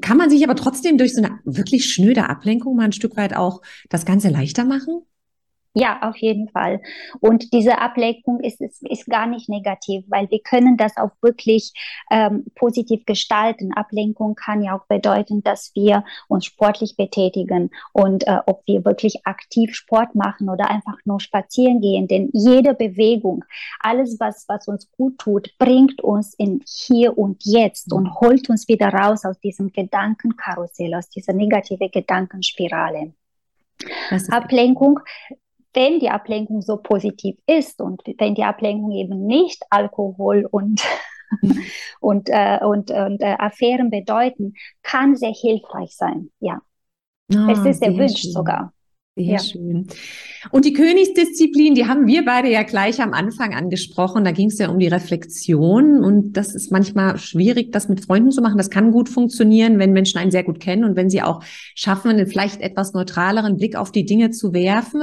kann 0.00 0.16
man 0.16 0.30
sich 0.30 0.44
aber 0.44 0.56
trotzdem 0.56 0.98
durch 0.98 1.14
so 1.14 1.22
eine 1.22 1.38
wirklich 1.44 1.92
schnöde 1.92 2.28
Ablenkung 2.28 2.76
mal 2.76 2.84
ein 2.84 2.92
Stück 2.92 3.16
weit 3.16 3.34
auch 3.34 3.62
das 3.88 4.04
Ganze 4.04 4.28
leichter 4.28 4.64
machen? 4.64 5.02
Ja, 5.80 6.00
auf 6.02 6.16
jeden 6.16 6.48
Fall. 6.48 6.80
Und 7.20 7.52
diese 7.52 7.78
Ablenkung 7.78 8.40
ist, 8.40 8.60
ist, 8.60 8.82
ist 8.82 9.06
gar 9.06 9.28
nicht 9.28 9.48
negativ, 9.48 10.04
weil 10.08 10.28
wir 10.28 10.40
können 10.40 10.76
das 10.76 10.96
auch 10.96 11.12
wirklich 11.22 11.72
ähm, 12.10 12.46
positiv 12.56 13.06
gestalten. 13.06 13.72
Ablenkung 13.72 14.34
kann 14.34 14.60
ja 14.60 14.76
auch 14.76 14.86
bedeuten, 14.88 15.44
dass 15.44 15.70
wir 15.76 16.02
uns 16.26 16.46
sportlich 16.46 16.96
betätigen 16.96 17.70
und 17.92 18.26
äh, 18.26 18.40
ob 18.46 18.62
wir 18.66 18.84
wirklich 18.84 19.24
aktiv 19.24 19.72
Sport 19.72 20.16
machen 20.16 20.48
oder 20.48 20.68
einfach 20.68 20.96
nur 21.04 21.20
spazieren 21.20 21.80
gehen. 21.80 22.08
Denn 22.08 22.30
jede 22.32 22.74
Bewegung, 22.74 23.44
alles, 23.78 24.18
was, 24.18 24.46
was 24.48 24.66
uns 24.66 24.90
gut 24.90 25.18
tut, 25.18 25.56
bringt 25.58 26.02
uns 26.02 26.34
in 26.34 26.60
hier 26.66 27.16
und 27.16 27.44
jetzt 27.44 27.92
und 27.92 28.20
holt 28.20 28.50
uns 28.50 28.66
wieder 28.66 28.88
raus 28.88 29.24
aus 29.24 29.38
diesem 29.38 29.70
Gedankenkarussell, 29.70 30.92
aus 30.96 31.08
dieser 31.08 31.34
negative 31.34 31.88
Gedankenspirale. 31.88 33.12
Ablenkung 34.30 35.00
wenn 35.74 36.00
die 36.00 36.10
Ablenkung 36.10 36.62
so 36.62 36.76
positiv 36.76 37.36
ist 37.46 37.80
und 37.80 38.02
wenn 38.18 38.34
die 38.34 38.44
Ablenkung 38.44 38.92
eben 38.92 39.26
nicht 39.26 39.62
Alkohol 39.70 40.46
und 40.50 40.82
und, 42.00 42.28
äh, 42.30 42.58
und, 42.62 42.90
und 42.90 43.20
äh, 43.20 43.36
Affären 43.38 43.90
bedeuten, 43.90 44.54
kann 44.82 45.16
sehr 45.16 45.32
hilfreich 45.32 45.94
sein. 45.94 46.30
Ja, 46.40 46.60
oh, 47.32 47.50
es 47.50 47.64
ist 47.64 47.82
erwünscht 47.82 48.32
sogar. 48.32 48.72
Sehr 49.18 49.32
ja. 49.34 49.38
schön. 49.38 49.86
Und 50.50 50.64
die 50.64 50.72
Königsdisziplin, 50.72 51.74
die 51.74 51.86
haben 51.86 52.06
wir 52.06 52.24
beide 52.24 52.48
ja 52.48 52.62
gleich 52.62 53.00
am 53.00 53.12
Anfang 53.12 53.54
angesprochen. 53.54 54.24
Da 54.24 54.30
ging 54.30 54.48
es 54.48 54.58
ja 54.58 54.68
um 54.68 54.78
die 54.78 54.86
Reflexion. 54.86 56.04
Und 56.04 56.34
das 56.34 56.54
ist 56.54 56.70
manchmal 56.70 57.18
schwierig, 57.18 57.72
das 57.72 57.88
mit 57.88 58.04
Freunden 58.04 58.30
zu 58.30 58.40
machen. 58.40 58.56
Das 58.56 58.70
kann 58.70 58.92
gut 58.92 59.08
funktionieren, 59.08 59.78
wenn 59.78 59.92
Menschen 59.92 60.18
einen 60.18 60.30
sehr 60.30 60.44
gut 60.44 60.60
kennen 60.60 60.84
und 60.84 60.96
wenn 60.96 61.10
sie 61.10 61.22
auch 61.22 61.42
schaffen, 61.74 62.10
einen 62.10 62.26
vielleicht 62.26 62.60
etwas 62.60 62.92
neutraleren 62.92 63.56
Blick 63.56 63.76
auf 63.76 63.90
die 63.90 64.04
Dinge 64.04 64.30
zu 64.30 64.52
werfen. 64.52 65.02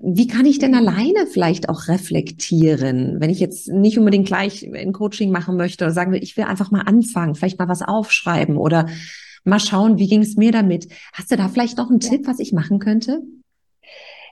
Wie 0.00 0.26
kann 0.26 0.44
ich 0.44 0.58
denn 0.58 0.74
alleine 0.74 1.26
vielleicht 1.30 1.68
auch 1.68 1.86
reflektieren, 1.88 3.20
wenn 3.20 3.30
ich 3.30 3.38
jetzt 3.38 3.68
nicht 3.68 3.98
unbedingt 3.98 4.26
gleich 4.26 4.68
ein 4.74 4.92
Coaching 4.92 5.30
machen 5.30 5.56
möchte 5.56 5.84
oder 5.84 5.94
sagen 5.94 6.12
will, 6.12 6.22
ich 6.22 6.36
will 6.36 6.44
einfach 6.44 6.70
mal 6.70 6.82
anfangen, 6.82 7.36
vielleicht 7.36 7.58
mal 7.58 7.68
was 7.68 7.82
aufschreiben 7.82 8.56
oder 8.56 8.86
mal 9.48 9.60
schauen, 9.60 9.98
wie 9.98 10.08
ging 10.08 10.22
es 10.22 10.36
mir 10.36 10.52
damit. 10.52 10.88
Hast 11.12 11.30
du 11.30 11.36
da 11.36 11.48
vielleicht 11.48 11.78
noch 11.78 11.90
einen 11.90 12.00
ja. 12.00 12.10
Tipp, 12.10 12.26
was 12.26 12.38
ich 12.38 12.52
machen 12.52 12.78
könnte? 12.78 13.22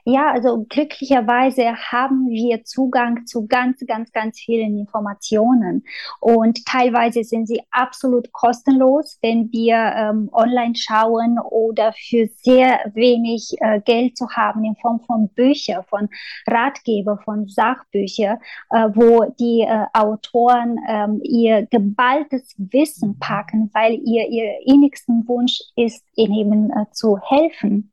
Ja, 0.09 0.31
also 0.31 0.65
glücklicherweise 0.69 1.75
haben 1.75 2.29
wir 2.29 2.63
Zugang 2.63 3.25
zu 3.25 3.45
ganz, 3.45 3.83
ganz, 3.85 4.09
ganz 4.13 4.39
vielen 4.39 4.77
Informationen 4.77 5.83
und 6.21 6.65
teilweise 6.65 7.25
sind 7.25 7.45
sie 7.45 7.61
absolut 7.71 8.31
kostenlos, 8.31 9.19
wenn 9.21 9.51
wir 9.51 9.75
ähm, 9.75 10.29
online 10.31 10.75
schauen 10.77 11.39
oder 11.39 11.91
für 11.91 12.29
sehr 12.37 12.89
wenig 12.93 13.57
äh, 13.59 13.81
Geld 13.81 14.15
zu 14.15 14.29
haben 14.29 14.63
in 14.63 14.77
Form 14.77 15.01
von 15.01 15.27
Büchern, 15.27 15.83
von 15.89 16.07
Ratgeber, 16.47 17.19
von 17.25 17.49
Sachbüchern, 17.49 18.37
äh, 18.69 18.87
wo 18.93 19.25
die 19.37 19.63
äh, 19.67 19.87
Autoren 19.91 20.79
ähm, 20.87 21.19
ihr 21.21 21.65
geballtes 21.65 22.55
Wissen 22.57 23.19
packen, 23.19 23.69
weil 23.73 23.95
ihr 24.05 24.29
ihr 24.29 24.53
innigsten 24.65 25.27
Wunsch 25.27 25.59
ist, 25.75 26.05
ihnen 26.15 26.71
äh, 26.71 26.85
zu 26.93 27.19
helfen. 27.19 27.91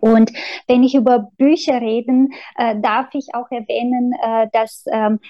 Und 0.00 0.32
wenn 0.68 0.82
ich 0.82 0.94
über 0.94 1.30
Bücher 1.36 1.80
reden, 1.80 2.32
äh, 2.56 2.78
darf 2.80 3.08
ich 3.14 3.34
auch 3.34 3.50
erwähnen, 3.50 4.12
äh, 4.22 4.48
dass 4.52 4.84
ähm, 4.90 5.20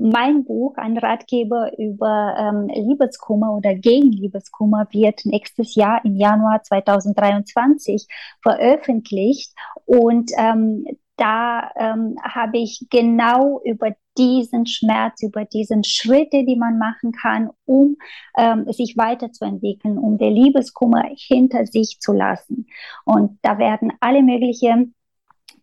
mein 0.00 0.44
Buch, 0.44 0.76
ein 0.76 0.96
Ratgeber 0.96 1.78
über 1.78 2.34
ähm, 2.38 2.68
Liebeskummer 2.68 3.54
oder 3.54 3.74
gegen 3.74 4.10
Liebeskummer, 4.12 4.86
wird 4.90 5.26
nächstes 5.26 5.74
Jahr 5.74 6.02
im 6.04 6.16
Januar 6.16 6.62
2023 6.62 8.06
veröffentlicht. 8.42 9.52
Und 9.84 10.30
ähm, 10.38 10.86
da 11.20 11.70
ähm, 11.76 12.16
habe 12.22 12.58
ich 12.58 12.86
genau 12.88 13.60
über 13.64 13.94
diesen 14.16 14.64
Schmerz, 14.66 15.22
über 15.22 15.44
diesen 15.44 15.84
Schritte, 15.84 16.44
die 16.44 16.56
man 16.56 16.78
machen 16.78 17.12
kann, 17.12 17.50
um 17.66 17.96
ähm, 18.38 18.70
sich 18.72 18.96
weiterzuentwickeln, 18.96 19.98
um 19.98 20.16
den 20.16 20.34
Liebeskummer 20.34 21.04
hinter 21.14 21.66
sich 21.66 21.98
zu 22.00 22.12
lassen. 22.12 22.66
Und 23.04 23.38
da 23.42 23.58
werden 23.58 23.92
alle 24.00 24.22
möglichen 24.22 24.94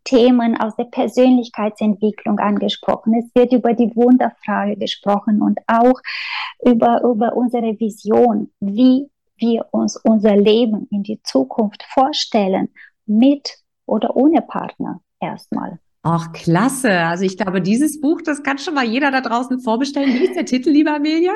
Themen 0.04 0.56
aus 0.56 0.76
der 0.76 0.86
Persönlichkeitsentwicklung 0.86 2.40
angesprochen. 2.40 3.16
Es 3.16 3.36
wird 3.36 3.52
über 3.52 3.74
die 3.74 3.94
Wunderfrage 3.96 4.78
gesprochen 4.78 5.42
und 5.42 5.60
auch 5.68 6.00
über, 6.64 7.02
über 7.02 7.36
unsere 7.36 7.80
Vision, 7.80 8.52
wie 8.60 9.10
wir 9.38 9.66
uns 9.72 9.98
unser 9.98 10.36
Leben 10.36 10.88
in 10.92 11.04
die 11.04 11.22
Zukunft 11.24 11.84
vorstellen, 11.90 12.70
mit 13.06 13.58
oder 13.86 14.16
ohne 14.16 14.42
Partner 14.42 15.02
erstmal. 15.20 15.80
Ach, 16.04 16.32
klasse. 16.32 16.92
Also 16.92 17.26
ich 17.26 17.38
glaube, 17.38 17.62
dieses 17.62 18.00
Buch, 18.00 18.22
das 18.22 18.44
kann 18.44 18.58
schon 18.58 18.76
mal 18.76 18.86
jeder 18.86 19.12
da 19.12 19.22
draußen 19.22 19.60
vorbestellen. 19.60 20.14
Wie 20.14 20.26
ist 20.26 20.36
der 20.36 20.46
Titel, 20.46 20.70
liebe 20.70 20.94
Amelia? 20.94 21.34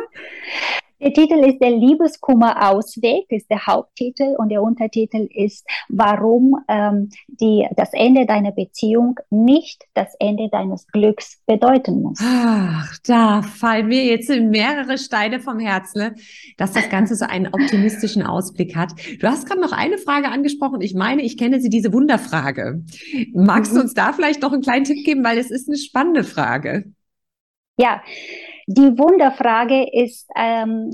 Der 1.02 1.14
Titel 1.14 1.44
ist 1.44 1.60
Der 1.60 1.72
Liebeskummer 1.72 2.70
Ausweg, 2.70 3.26
ist 3.30 3.50
der 3.50 3.66
Haupttitel 3.66 4.36
und 4.38 4.50
der 4.50 4.62
Untertitel 4.62 5.28
ist, 5.34 5.66
warum 5.90 6.56
ähm, 6.68 7.10
die, 7.28 7.68
das 7.76 7.90
Ende 7.94 8.28
deiner 8.28 8.52
Beziehung 8.52 9.20
nicht 9.32 9.84
das 9.96 10.14
Ende 10.20 10.50
deines 10.52 10.86
Glücks 10.88 11.42
bedeuten 11.48 12.04
muss. 12.04 12.20
Ach, 12.22 12.96
da 13.04 13.42
fallen 13.42 13.88
mir 13.88 14.06
jetzt 14.06 14.30
mehrere 14.30 15.00
Steine 15.00 15.40
vom 15.40 15.58
Herzen, 15.58 16.00
ne? 16.00 16.16
dass 16.58 16.74
das 16.74 16.88
Ganze 16.90 17.16
so 17.16 17.26
einen 17.26 17.48
optimistischen 17.48 18.22
Ausblick 18.22 18.76
hat. 18.76 18.92
Du 19.20 19.28
hast 19.28 19.48
gerade 19.48 19.62
noch 19.62 19.72
eine 19.72 19.98
Frage 19.98 20.30
angesprochen. 20.30 20.82
Ich 20.82 20.94
meine, 20.94 21.24
ich 21.24 21.36
kenne 21.36 21.60
sie, 21.62 21.70
diese 21.70 21.94
Wunderfrage. 21.94 22.84
Magst 23.34 23.72
mhm. 23.72 23.78
du 23.78 23.82
uns 23.82 23.96
da 23.96 24.14
vielleicht 24.14 24.44
noch 24.44 24.54
einen 24.54 24.62
kleinen 24.62 24.86
Tipp 24.86 25.04
geben, 25.04 25.24
weil 25.24 25.40
es 25.40 25.50
ist 25.50 25.68
eine 25.68 25.78
spannende 25.78 26.24
Frage. 26.24 26.94
Ja, 27.78 28.02
die 28.68 28.98
Wunderfrage 28.98 29.90
ist 29.92 30.30
ähm, 30.36 30.92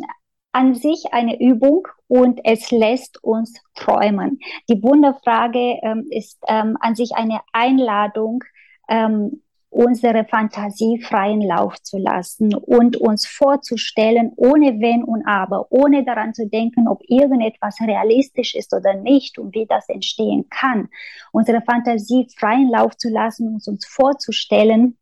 an 0.51 0.75
sich 0.75 1.05
eine 1.11 1.39
Übung 1.39 1.87
und 2.07 2.39
es 2.43 2.71
lässt 2.71 3.23
uns 3.23 3.53
träumen. 3.75 4.39
Die 4.69 4.81
Wunderfrage 4.81 5.79
ähm, 5.83 6.07
ist 6.09 6.39
ähm, 6.47 6.77
an 6.79 6.95
sich 6.95 7.11
eine 7.15 7.41
Einladung, 7.51 8.43
ähm, 8.89 9.41
unsere 9.69 10.25
Fantasie 10.25 10.99
freien 11.01 11.41
Lauf 11.41 11.81
zu 11.83 11.97
lassen 11.97 12.55
und 12.55 12.97
uns 12.97 13.27
vorzustellen, 13.27 14.31
ohne 14.35 14.79
Wenn 14.79 15.03
und 15.03 15.27
Aber, 15.27 15.67
ohne 15.69 16.05
daran 16.05 16.33
zu 16.33 16.47
denken, 16.47 16.87
ob 16.87 17.01
irgendetwas 17.07 17.79
realistisch 17.81 18.55
ist 18.55 18.73
oder 18.73 18.93
nicht 18.95 19.37
und 19.37 19.53
wie 19.53 19.65
das 19.67 19.89
entstehen 19.89 20.47
kann. 20.49 20.87
Unsere 21.31 21.61
Fantasie 21.61 22.27
freien 22.35 22.69
Lauf 22.69 22.97
zu 22.97 23.09
lassen 23.09 23.47
und 23.53 23.67
uns 23.67 23.85
vorzustellen, 23.85 24.97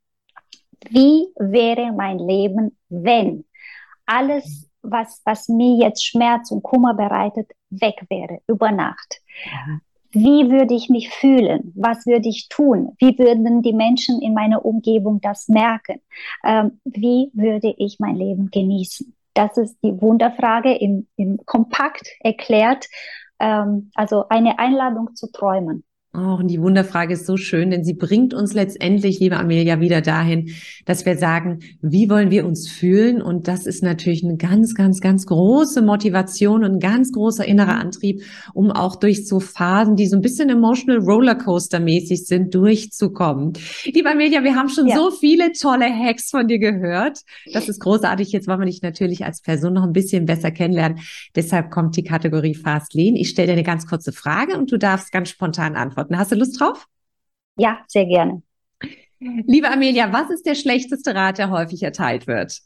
wie 0.90 1.28
wäre 1.38 1.92
mein 1.94 2.20
Leben, 2.20 2.78
wenn 2.90 3.46
alles, 4.06 4.70
was, 4.82 5.22
was 5.26 5.50
mir 5.50 5.78
jetzt 5.78 6.06
Schmerz 6.06 6.52
und 6.52 6.64
Kummer 6.64 6.94
bereitet, 6.94 7.52
weg 7.70 8.06
wäre 8.10 8.40
über 8.48 8.72
Nacht? 8.72 9.22
Wie 10.12 10.50
würde 10.50 10.74
ich 10.74 10.90
mich 10.90 11.10
fühlen? 11.10 11.74
Was 11.76 12.06
würde 12.06 12.30
ich 12.30 12.48
tun? 12.48 12.96
Wie 13.00 13.18
würden 13.20 13.62
die 13.62 13.74
Menschen 13.74 14.22
in 14.22 14.34
meiner 14.34 14.64
Umgebung 14.64 15.20
das 15.20 15.50
merken? 15.50 16.00
Ähm, 16.46 16.80
wie 16.86 17.32
würde 17.34 17.74
ich 17.78 17.98
mein 18.00 18.16
Leben 18.16 18.50
genießen? 18.50 19.14
Das 19.34 19.58
ist 19.58 19.78
die 19.84 20.02
Wunderfrage 20.02 20.74
im, 20.74 21.08
im 21.18 21.38
Kompakt 21.46 22.08
erklärt. 22.22 22.88
Ähm, 23.40 23.92
also 23.96 24.30
eine 24.30 24.58
Einladung 24.58 25.16
zu 25.16 25.30
träumen. 25.30 25.84
Oh, 26.18 26.36
und 26.36 26.48
die 26.48 26.62
Wunderfrage 26.62 27.14
ist 27.16 27.26
so 27.26 27.36
schön, 27.36 27.72
denn 27.72 27.84
sie 27.84 27.94
bringt 27.94 28.34
uns 28.34 28.54
letztendlich, 28.54 29.20
liebe 29.20 29.36
Amelia, 29.36 29.82
wieder 29.82 30.00
dahin, 30.00 30.52
dass 30.86 31.06
wir 31.06 31.18
sagen, 31.18 31.60
wie 31.82 32.10
wollen 32.10 32.32
wir 32.32 32.46
uns 32.46 32.70
fühlen? 32.70 33.22
Und 33.22 33.50
das 33.50 33.66
ist 33.66 33.84
natürlich 33.84 34.24
eine 34.24 34.38
ganz, 34.38 34.76
ganz, 34.76 35.02
ganz 35.02 35.26
große 35.26 35.82
Motivation 35.82 36.64
und 36.64 36.76
ein 36.76 36.80
ganz 36.80 37.12
großer 37.12 37.46
innerer 37.46 37.76
Antrieb, 37.76 38.22
um 38.54 38.72
auch 38.72 38.96
durch 38.96 39.28
so 39.28 39.42
Phasen, 39.42 39.98
die 39.98 40.08
so 40.08 40.16
ein 40.16 40.22
bisschen 40.22 40.50
emotional 40.50 41.02
Rollercoaster 41.02 41.82
mäßig 41.82 42.26
sind, 42.28 42.56
durchzukommen. 42.56 43.54
Liebe 43.84 44.10
Amelia, 44.10 44.42
wir 44.44 44.56
haben 44.56 44.70
schon 44.70 44.88
ja. 44.88 44.96
so 44.96 45.12
viele 45.12 45.52
tolle 45.52 45.88
Hacks 45.94 46.30
von 46.30 46.48
dir 46.48 46.60
gehört. 46.60 47.20
Das 47.52 47.68
ist 47.68 47.82
großartig. 47.82 48.32
Jetzt 48.32 48.48
wollen 48.48 48.60
wir 48.60 48.68
dich 48.68 48.82
natürlich 48.82 49.26
als 49.26 49.42
Person 49.42 49.74
noch 49.74 49.84
ein 49.84 49.94
bisschen 49.94 50.26
besser 50.26 50.52
kennenlernen. 50.52 51.00
Deshalb 51.36 51.72
kommt 51.72 51.98
die 51.98 52.04
Kategorie 52.04 52.56
Fast 52.56 52.94
Lean. 52.94 53.18
Ich 53.18 53.30
stelle 53.30 53.48
dir 53.48 53.54
eine 53.54 53.64
ganz 53.64 53.86
kurze 53.86 54.14
Frage 54.14 54.58
und 54.58 54.72
du 54.72 54.78
darfst 54.78 55.12
ganz 55.12 55.30
spontan 55.30 55.76
antworten 55.76 56.05
beantworten. 56.06 56.20
Hast 56.20 56.32
du 56.32 56.36
Lust 56.36 56.60
drauf? 56.60 56.88
Ja, 57.58 57.84
sehr 57.88 58.06
gerne. 58.06 58.42
Liebe 59.20 59.70
Amelia, 59.70 60.12
was 60.12 60.30
ist 60.30 60.46
der 60.46 60.56
schlechteste 60.56 61.16
Rat, 61.16 61.38
der 61.38 61.50
häufig 61.50 61.82
erteilt 61.84 62.28
wird? 62.28 62.60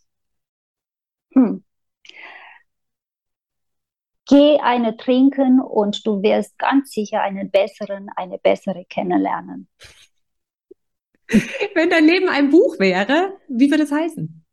Hm. 1.33 1.63
Geh 4.27 4.59
eine 4.59 4.95
trinken 4.97 5.59
und 5.59 6.05
du 6.05 6.21
wirst 6.21 6.57
ganz 6.59 6.91
sicher 6.91 7.21
einen 7.21 7.49
besseren, 7.49 8.09
eine 8.15 8.37
bessere 8.37 8.85
kennenlernen. 8.85 9.67
Wenn 11.75 11.89
dein 11.89 12.05
Leben 12.05 12.29
ein 12.29 12.49
Buch 12.49 12.79
wäre, 12.79 13.37
wie 13.47 13.69
würde 13.69 13.83
es 13.83 13.91
heißen? 13.91 14.45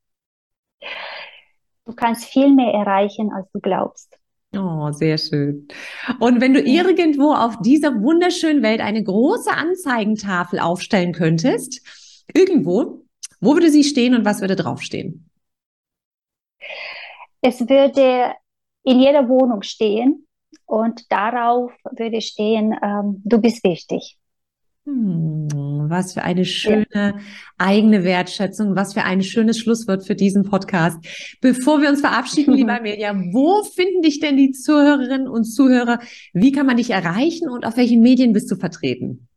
Du 1.86 1.94
kannst 1.94 2.24
viel 2.24 2.54
mehr 2.54 2.72
erreichen, 2.72 3.32
als 3.32 3.50
du 3.52 3.60
glaubst. 3.60 4.18
Oh, 4.56 4.90
sehr 4.92 5.18
schön. 5.18 5.68
Und 6.18 6.40
wenn 6.40 6.54
du 6.54 6.60
irgendwo 6.60 7.32
auf 7.32 7.60
dieser 7.60 8.02
wunderschönen 8.02 8.62
Welt 8.62 8.80
eine 8.80 9.02
große 9.02 9.50
Anzeigentafel 9.50 10.58
aufstellen 10.58 11.12
könntest, 11.12 11.82
irgendwo, 12.32 13.04
wo 13.40 13.54
würde 13.54 13.70
sie 13.70 13.84
stehen 13.84 14.14
und 14.14 14.24
was 14.24 14.40
würde 14.40 14.56
draufstehen? 14.56 15.28
Es 17.40 17.60
würde 17.60 18.34
in 18.82 19.00
jeder 19.00 19.28
Wohnung 19.28 19.62
stehen 19.62 20.26
und 20.64 21.10
darauf 21.10 21.72
würde 21.90 22.20
stehen, 22.20 22.74
ähm, 22.82 23.22
du 23.24 23.38
bist 23.38 23.62
wichtig. 23.64 24.16
Hm, 24.84 25.48
was 25.90 26.12
für 26.14 26.22
eine 26.22 26.44
schöne 26.44 26.86
ja. 26.92 27.14
eigene 27.58 28.04
Wertschätzung, 28.04 28.76
was 28.76 28.94
für 28.94 29.04
ein 29.04 29.22
schönes 29.22 29.58
Schlusswort 29.58 30.06
für 30.06 30.14
diesen 30.14 30.44
Podcast. 30.44 30.98
Bevor 31.40 31.80
wir 31.80 31.88
uns 31.88 32.00
verabschieden, 32.00 32.54
lieber 32.56 32.78
Amelia, 32.78 33.14
wo 33.32 33.62
finden 33.62 34.02
dich 34.02 34.20
denn 34.20 34.36
die 34.36 34.52
Zuhörerinnen 34.52 35.28
und 35.28 35.44
Zuhörer? 35.44 35.98
Wie 36.32 36.52
kann 36.52 36.66
man 36.66 36.76
dich 36.76 36.90
erreichen 36.90 37.48
und 37.48 37.64
auf 37.64 37.76
welchen 37.76 38.00
Medien 38.00 38.32
bist 38.32 38.50
du 38.50 38.56
vertreten? 38.56 39.28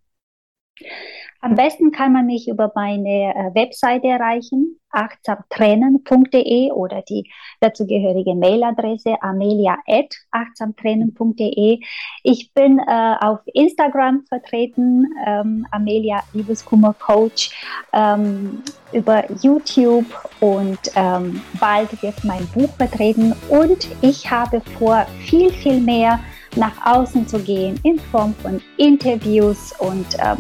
Am 1.42 1.56
besten 1.56 1.92
kann 1.92 2.12
man 2.12 2.26
mich 2.26 2.50
über 2.50 2.70
meine 2.76 3.34
äh, 3.34 3.56
Webseite 3.56 4.08
erreichen, 4.08 4.78
achtsamtrennen.de 4.92 6.72
oder 6.72 7.02
die 7.04 7.32
dazugehörige 7.62 8.36
Mailadresse 8.36 9.16
amelia.achtsamtrennen.de. 9.22 11.80
Ich 12.24 12.54
bin 12.54 12.80
äh, 12.80 13.16
auf 13.22 13.40
Instagram 13.54 14.26
vertreten, 14.28 15.08
ähm, 15.26 15.66
Amelia 15.72 16.24
Liebeskummer 16.34 16.94
Coach, 16.94 17.52
ähm, 17.94 18.62
über 18.92 19.24
YouTube 19.42 20.08
und 20.42 20.80
ähm, 20.96 21.42
bald 21.58 22.04
wird 22.04 22.22
mein 22.26 22.46
Buch 22.48 22.70
vertreten 22.76 23.34
und 23.50 23.88
ich 24.02 24.30
habe 24.30 24.60
vor, 24.78 25.06
viel, 25.20 25.52
viel 25.52 25.80
mehr 25.80 26.20
nach 26.58 26.86
außen 26.86 27.26
zu 27.28 27.40
gehen 27.40 27.80
in 27.84 27.98
Form 28.00 28.34
von 28.34 28.60
Interviews 28.78 29.74
und 29.80 30.18
ähm, 30.20 30.40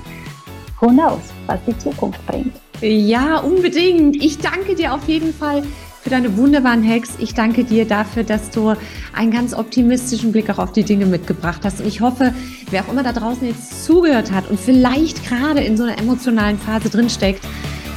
who 0.80 0.90
knows, 0.90 1.22
was 1.48 1.60
die 1.68 1.78
Zukunft 1.78 2.26
bringt. 2.28 2.54
Ja, 2.82 3.40
unbedingt. 3.40 4.16
Ich 4.24 4.38
danke 4.38 4.76
dir 4.76 4.94
auf 4.94 5.08
jeden 5.08 5.34
Fall 5.34 5.64
für 6.02 6.10
deine 6.10 6.38
wunderbaren 6.38 6.88
Hacks. 6.88 7.12
Ich 7.20 7.34
danke 7.34 7.66
dir 7.66 7.86
dafür, 7.86 8.24
dass 8.24 8.50
du 8.52 8.74
einen 9.14 9.32
ganz 9.32 9.54
optimistischen 9.54 10.32
Blick 10.32 10.50
auch 10.50 10.60
auf 10.60 10.72
die 10.72 10.84
Dinge 10.84 11.06
mitgebracht 11.06 11.62
hast. 11.66 11.82
Und 11.82 11.88
ich 11.88 12.00
hoffe, 12.00 12.34
wer 12.70 12.84
auch 12.84 12.92
immer 12.92 13.04
da 13.04 13.12
draußen 13.12 13.46
jetzt 13.46 13.84
zugehört 13.84 14.32
hat 14.32 14.50
und 14.50 14.60
vielleicht 14.60 15.28
gerade 15.28 15.60
in 15.60 15.76
so 15.76 15.84
einer 15.84 15.98
emotionalen 15.98 16.58
Phase 16.58 16.90
drinsteckt, 16.90 17.44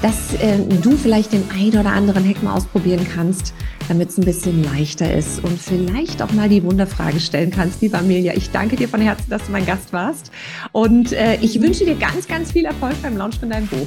dass 0.03 0.35
äh, 0.35 0.59
du 0.59 0.97
vielleicht 0.97 1.33
den 1.33 1.45
ein 1.51 1.79
oder 1.79 1.93
anderen 1.93 2.29
Hack 2.29 2.43
mal 2.43 2.55
ausprobieren 2.55 3.07
kannst, 3.15 3.55
damit 3.89 4.11
es 4.11 4.19
ein 4.19 4.25
bisschen 4.25 4.65
leichter 4.65 5.13
ist 5.13 5.43
und 5.43 5.59
vielleicht 5.61 6.21
auch 6.21 6.33
mal 6.33 6.49
die 6.49 6.63
Wunderfrage 6.63 7.21
stellen 7.21 7.51
kannst, 7.51 7.81
liebe 7.81 7.97
Amelia. 7.97 8.35
Ich 8.35 8.51
danke 8.51 8.77
dir 8.77 8.89
von 8.89 9.01
Herzen, 9.01 9.31
dass 9.31 9.47
du 9.47 9.53
mein 9.53 9.65
Gast 9.65 9.93
warst 9.93 10.33
und 10.73 11.13
äh, 11.13 11.37
ich 11.41 11.61
wünsche 11.61 11.85
dir 11.85 11.95
ganz, 11.95 12.27
ganz 12.27 12.53
viel 12.53 12.65
Erfolg 12.65 13.01
beim 13.01 13.17
Launch 13.17 13.39
von 13.39 13.49
deinem 13.49 13.69
Buch. 13.69 13.87